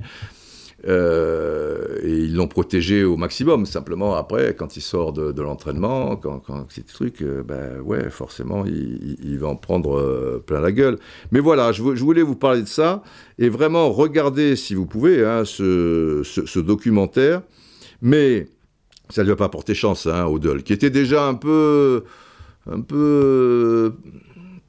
[0.85, 3.65] Euh, et ils l'ont protégé au maximum.
[3.65, 8.63] Simplement, après, quand il sort de, l'entraînement, quand, quand ces trucs, euh, ben ouais, forcément,
[8.65, 10.97] il, va en prendre euh, plein la gueule.
[11.31, 13.01] Mais voilà, je, voulais vous parler de ça
[13.39, 17.41] et vraiment regardez, si vous pouvez, hein, ce, documentaire.
[18.01, 18.47] Mais
[19.09, 22.03] ça ne lui a pas porté chance, hein, Odell, qui était déjà un peu,
[22.69, 23.93] un peu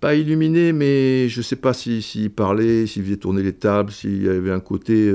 [0.00, 4.22] pas illuminé, mais je ne sais pas s'il parlait, s'il faisait tourner les tables, s'il
[4.22, 5.12] y avait un côté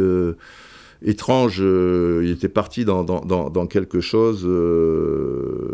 [1.04, 1.58] étrange.
[1.60, 4.44] Euh, il était parti dans, dans, quelque chose.
[4.46, 5.74] Euh,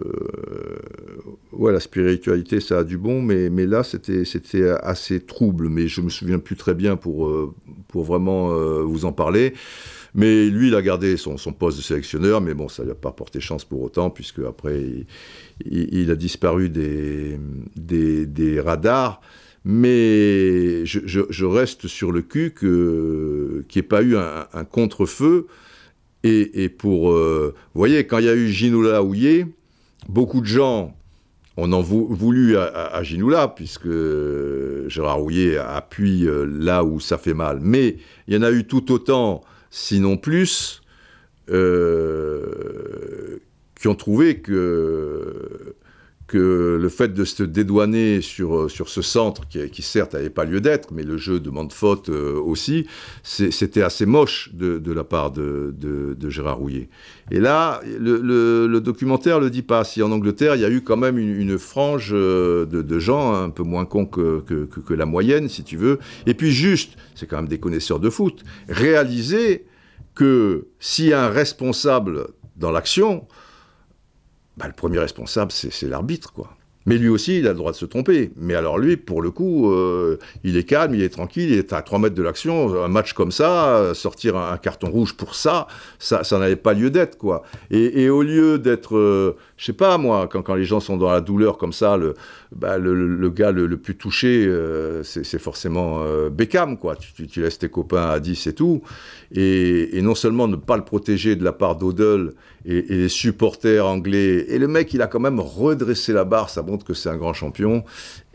[1.53, 4.23] ouais, la spiritualité, ça a du bon, mais, mais là, c'était
[4.83, 5.69] assez trouble.
[5.69, 7.53] Mais je me souviens plus très bien pour, euh,
[7.87, 8.49] pour vraiment
[8.83, 9.53] vous en parler.
[10.15, 12.95] Mais lui, il a gardé son, son, poste de sélectionneur, mais bon, ça lui a
[12.95, 15.05] pas porté chance pour autant, puisque après,
[15.65, 17.39] il, a disparu des,
[17.75, 19.21] des, des radars.
[19.65, 25.47] Mais je, reste sur le cul qu'il n'y ait pas eu un, contre-feu.
[26.23, 27.11] Et, pour.
[27.11, 29.47] Euh, vous voyez, quand il y a eu Ginoula Houillet,
[30.07, 30.95] beaucoup de gens
[31.61, 33.89] on en voulu à, Ginoula, puisque
[34.87, 37.59] Gérard Houillet appuie euh, là où ça fait mal.
[37.61, 37.97] Mais
[38.27, 40.81] il y en a eu tout autant, sinon plus,
[41.49, 43.39] euh,
[43.75, 45.75] qui ont trouvé que
[46.29, 50.45] que le fait de se dédouaner sur, euh, sur ce centre, qui, certes n'avait pas
[50.45, 52.85] lieu d'être, mais le jeu demande faute euh, aussi,
[53.23, 56.87] c'était assez moche de, de la part de, de, Gérard Rouillet.
[57.31, 59.83] Et là, le, documentaire le dit pas.
[59.83, 63.49] Si en Angleterre, il y a eu quand même une, frange euh, de, gens un
[63.49, 67.25] peu moins cons que, que, que, la moyenne, si tu veux, et puis juste, c'est
[67.25, 69.65] quand même des connaisseurs de foot, réaliser
[70.13, 70.67] que
[71.11, 73.25] a un responsable dans l'action,
[74.59, 76.49] bah, le premier responsable, c'est l'arbitre, quoi.
[76.85, 78.31] Mais lui aussi, il a le droit de se tromper.
[78.35, 81.71] Mais alors lui, pour le coup, euh, il est calme, il est tranquille, il est
[81.71, 82.83] à 3 mètres de l'action.
[82.83, 85.67] Un match comme ça, sortir un, carton rouge pour ça,
[85.99, 87.43] ça, n'avait pas lieu d'être, quoi.
[87.69, 91.11] Et, au lieu d'être, euh, je sais pas moi, quand, quand, les gens sont dans
[91.11, 92.15] la douleur comme ça, le,
[92.55, 96.95] bah, le, gars le, plus touché, euh, c'est forcément euh, Beckham, quoi.
[96.95, 98.81] Tu, laisses tes copains à 10 et tout.
[99.31, 102.31] Et, et non seulement ne pas le protéger de la part d'Odell
[102.65, 104.45] et, et, les supporters anglais.
[104.49, 107.17] Et le mec, il a quand même redressé la barre, ça montre que c'est un
[107.17, 107.83] grand champion.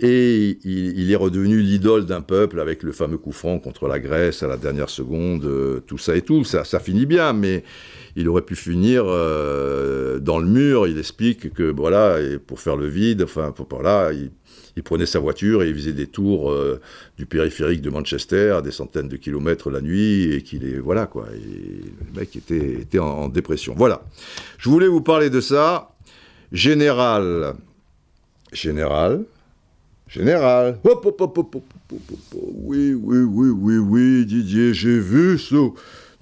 [0.01, 4.43] Et il, est redevenu l'idole d'un peuple avec le fameux coup franc contre la Grèce
[4.43, 6.43] à la dernière seconde, euh, tout ça et tout.
[6.45, 7.62] Ça, ça finit bien, mais
[8.16, 10.89] il aurait pu finir euh, dans le mur.
[10.89, 14.31] Il explique que voilà, pour faire le vide, enfin, pour, voilà, il,
[14.77, 16.81] il, prenait sa voiture et il faisait des tours euh,
[17.16, 21.07] du périphérique de Manchester, à des centaines de kilomètres la nuit, et qu'il est voilà
[21.07, 21.27] quoi.
[21.33, 23.75] Le mec était, était en, en, dépression.
[23.77, 24.03] Voilà.
[24.59, 25.91] Je voulais vous parler de ça.
[26.53, 27.55] Général,
[28.53, 29.25] général,
[30.07, 30.79] général.
[30.85, 32.41] Hop, hop, hop, hop, hop, hop, hop.
[32.55, 35.70] Oui, oui, oui, oui, oui, Didier, j'ai vu ce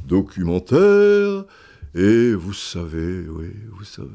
[0.06, 1.44] documentaire.
[1.94, 4.08] Et vous savez, oui, vous savez.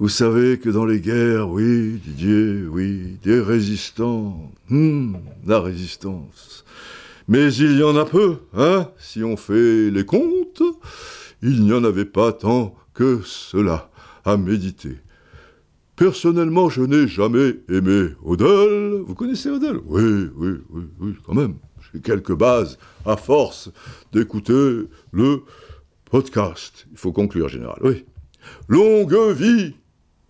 [0.00, 5.14] Vous savez que dans les guerres, oui, Didier, oui, des résistants, hmm,
[5.46, 6.64] la résistance.
[7.28, 10.64] Mais il y en a peu, hein, si on fait les comptes,
[11.42, 13.88] il n'y en avait pas tant que cela
[14.24, 14.96] à méditer.
[15.94, 19.04] Personnellement, je n'ai jamais aimé Odell.
[19.06, 21.54] Vous connaissez Odell Oui, oui, oui, oui, quand même.
[21.92, 23.70] J'ai quelques bases à force
[24.12, 25.42] d'écouter le
[26.10, 26.88] podcast.
[26.90, 27.78] Il faut conclure, général.
[27.80, 28.04] Oui.
[28.68, 29.74] Longue vie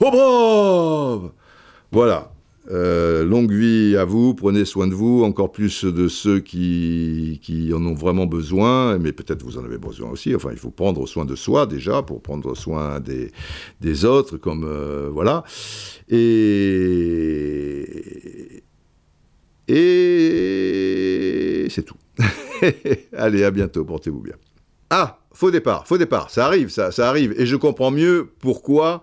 [0.01, 1.30] braves
[1.92, 2.30] Voilà.
[2.70, 7.38] Euh, longue vie à vous, prenez soin de vous, encore plus de ceux qui,
[7.74, 10.34] en ont vraiment besoin, mais peut-être vous en avez besoin aussi.
[10.34, 13.30] Enfin, il faut prendre soin de soi déjà pour prendre soin des,
[13.82, 15.45] des autres, comme euh, voilà.
[16.09, 16.24] Et
[19.68, 21.97] et c'est tout.
[23.16, 24.36] Allez, à bientôt, portez-vous bien.
[24.90, 29.03] Ah, faux départ, faux départ, ça arrive, ça, ça arrive, et je comprends mieux pourquoi.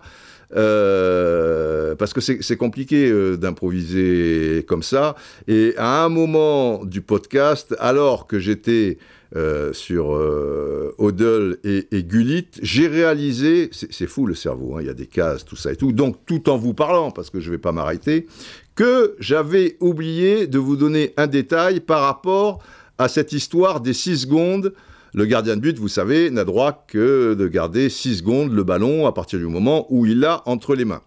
[0.54, 5.14] Euh, parce que c'est compliqué euh, d'improviser comme ça.
[5.48, 8.98] Et à un moment du podcast, alors que j'étais
[9.34, 14.86] euh, sur euh, Odell et, et Gullit, j'ai réalisé, c'est fou le cerveau, hein, il
[14.86, 17.40] y a des cases, tout ça et tout, donc tout en vous parlant, parce que
[17.40, 18.26] je ne vais pas m'arrêter,
[18.74, 22.62] que j'avais oublié de vous donner un détail par rapport
[22.98, 24.74] à cette histoire des 6 secondes
[25.14, 29.06] le gardien de but, vous savez, n'a droit que de garder 6 secondes le ballon
[29.06, 31.02] à partir du moment où il l'a entre les mains.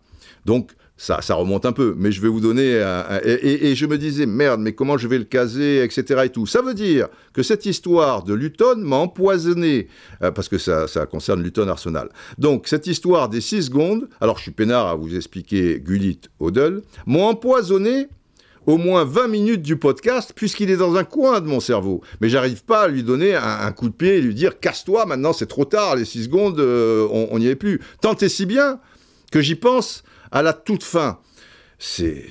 [0.46, 4.26] Donc, ça, remonte un peu, mais je vais vous donner un, et, je me disais
[4.26, 6.22] merde, mais comment je vais le caser, etc.
[6.26, 6.46] Et tout.
[6.46, 9.90] Ça veut dire que cette histoire de Luton m'a empoisonné
[10.22, 12.10] euh, parce que ça, concerne Luton Arsenal.
[12.38, 16.82] Donc cette histoire des 6 secondes, alors je suis peinard à vous expliquer Gullit, Odell,
[17.06, 18.08] m'ont empoisonné
[18.66, 22.02] au moins 20 minutes du podcast, puisqu'il est dans un coin de mon cerveau.
[22.22, 25.34] Mais j'arrive pas à lui donner un, coup de pied et lui dire casse-toi, maintenant
[25.34, 27.82] c'est trop tard, les 6 secondes, euh, on n'y est plus.
[28.02, 28.80] Tant et si bien
[29.32, 31.20] que j'y pense à la toute fin.
[31.80, 32.26] C'est.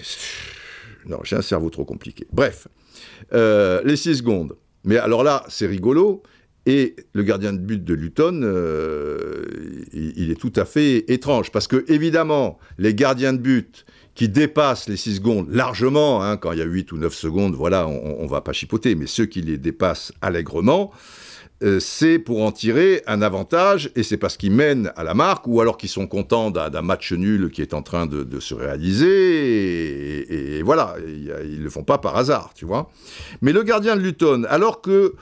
[1.07, 2.27] Non, j'ai un cerveau trop compliqué.
[2.33, 2.69] Bref,
[3.33, 4.57] euh, les 6 secondes.
[4.85, 6.23] Mais alors là, c'est rigolo.
[6.67, 9.45] Et le gardien de but de Luton, euh,
[9.93, 11.51] il, est tout à fait étrange.
[11.51, 13.85] Parce que, évidemment, les gardiens de but
[14.15, 17.55] qui dépassent les 6 secondes largement, hein, quand il y a 8 ou 9 secondes,
[17.55, 20.93] voilà, on ne va pas chipoter, mais ceux qui les dépassent allègrement,
[21.63, 25.47] euh, c'est pour en tirer un avantage, et c'est parce qu'ils mènent à la marque,
[25.47, 28.55] ou alors qu'ils sont contents d'un match nul qui est en train de, de se
[28.55, 32.91] réaliser, et, et voilà, ils ne le font pas par hasard, tu vois.
[33.43, 35.15] Mais le gardien de Luton, alors que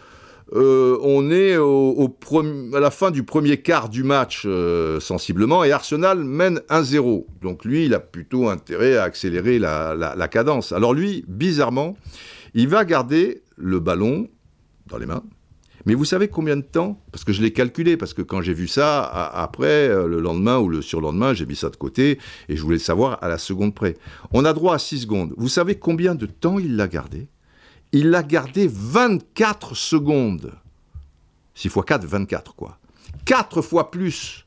[0.55, 6.24] euh, on est à la fin du premier quart du match euh, sensiblement et Arsenal
[6.24, 7.24] mène 1-0.
[7.40, 10.72] Donc lui, il a plutôt intérêt à accélérer la, cadence.
[10.72, 11.96] Alors lui, bizarrement,
[12.55, 14.28] il va garder le ballon
[14.88, 15.22] dans les mains.
[15.86, 17.03] Mais vous savez combien de temps?
[17.11, 20.59] Parce que je l'ai calculé, parce que quand j'ai vu ça, après, euh, le lendemain
[20.59, 23.38] ou le surlendemain, j'ai mis ça de côté et je voulais le savoir à la
[23.38, 23.96] seconde près.
[24.32, 25.34] On a droit à 6 secondes.
[25.36, 27.26] Vous savez combien de temps il l'a gardé?
[27.93, 30.53] Il l'a gardé 24 secondes.
[31.55, 32.78] 6 fois 4, 24, quoi.
[33.26, 34.47] 4 fois plus.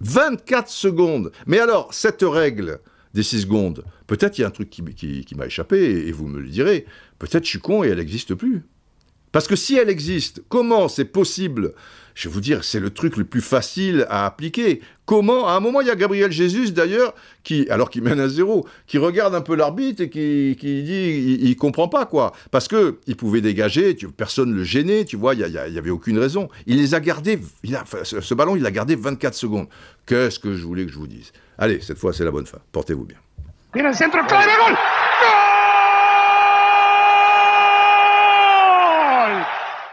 [0.00, 1.32] 24 secondes.
[1.46, 2.80] Mais alors, cette règle
[3.14, 4.82] des 6 secondes, peut-être il y a un truc qui,
[5.34, 6.86] m'a échappé, et vous me le direz,
[7.18, 8.62] peut-être je suis con et elle n'existe plus.
[9.32, 11.74] Parce que si elle existe, comment c'est possible
[12.14, 14.80] Je vais vous dire, c'est le truc le plus facile à appliquer.
[15.04, 18.28] Comment À un moment, il y a Gabriel Jesus, d'ailleurs, qui, alors qu'il mène à
[18.28, 22.32] zéro, qui regarde un peu l'arbitre et qui, dit, il, ne comprend pas, quoi.
[22.50, 26.18] Parce que il pouvait dégager, tu, personne le gênait, tu vois, il n'y avait aucune
[26.18, 26.48] raison.
[26.66, 29.66] Il les a gardés, il a, ce ballon, il l'a gardé 24 secondes.
[30.06, 31.32] Qu'est-ce que je voulais que je vous dise?
[31.58, 32.58] Allez, cette fois, c'est la bonne fin.
[32.72, 33.18] Portez-vous bien.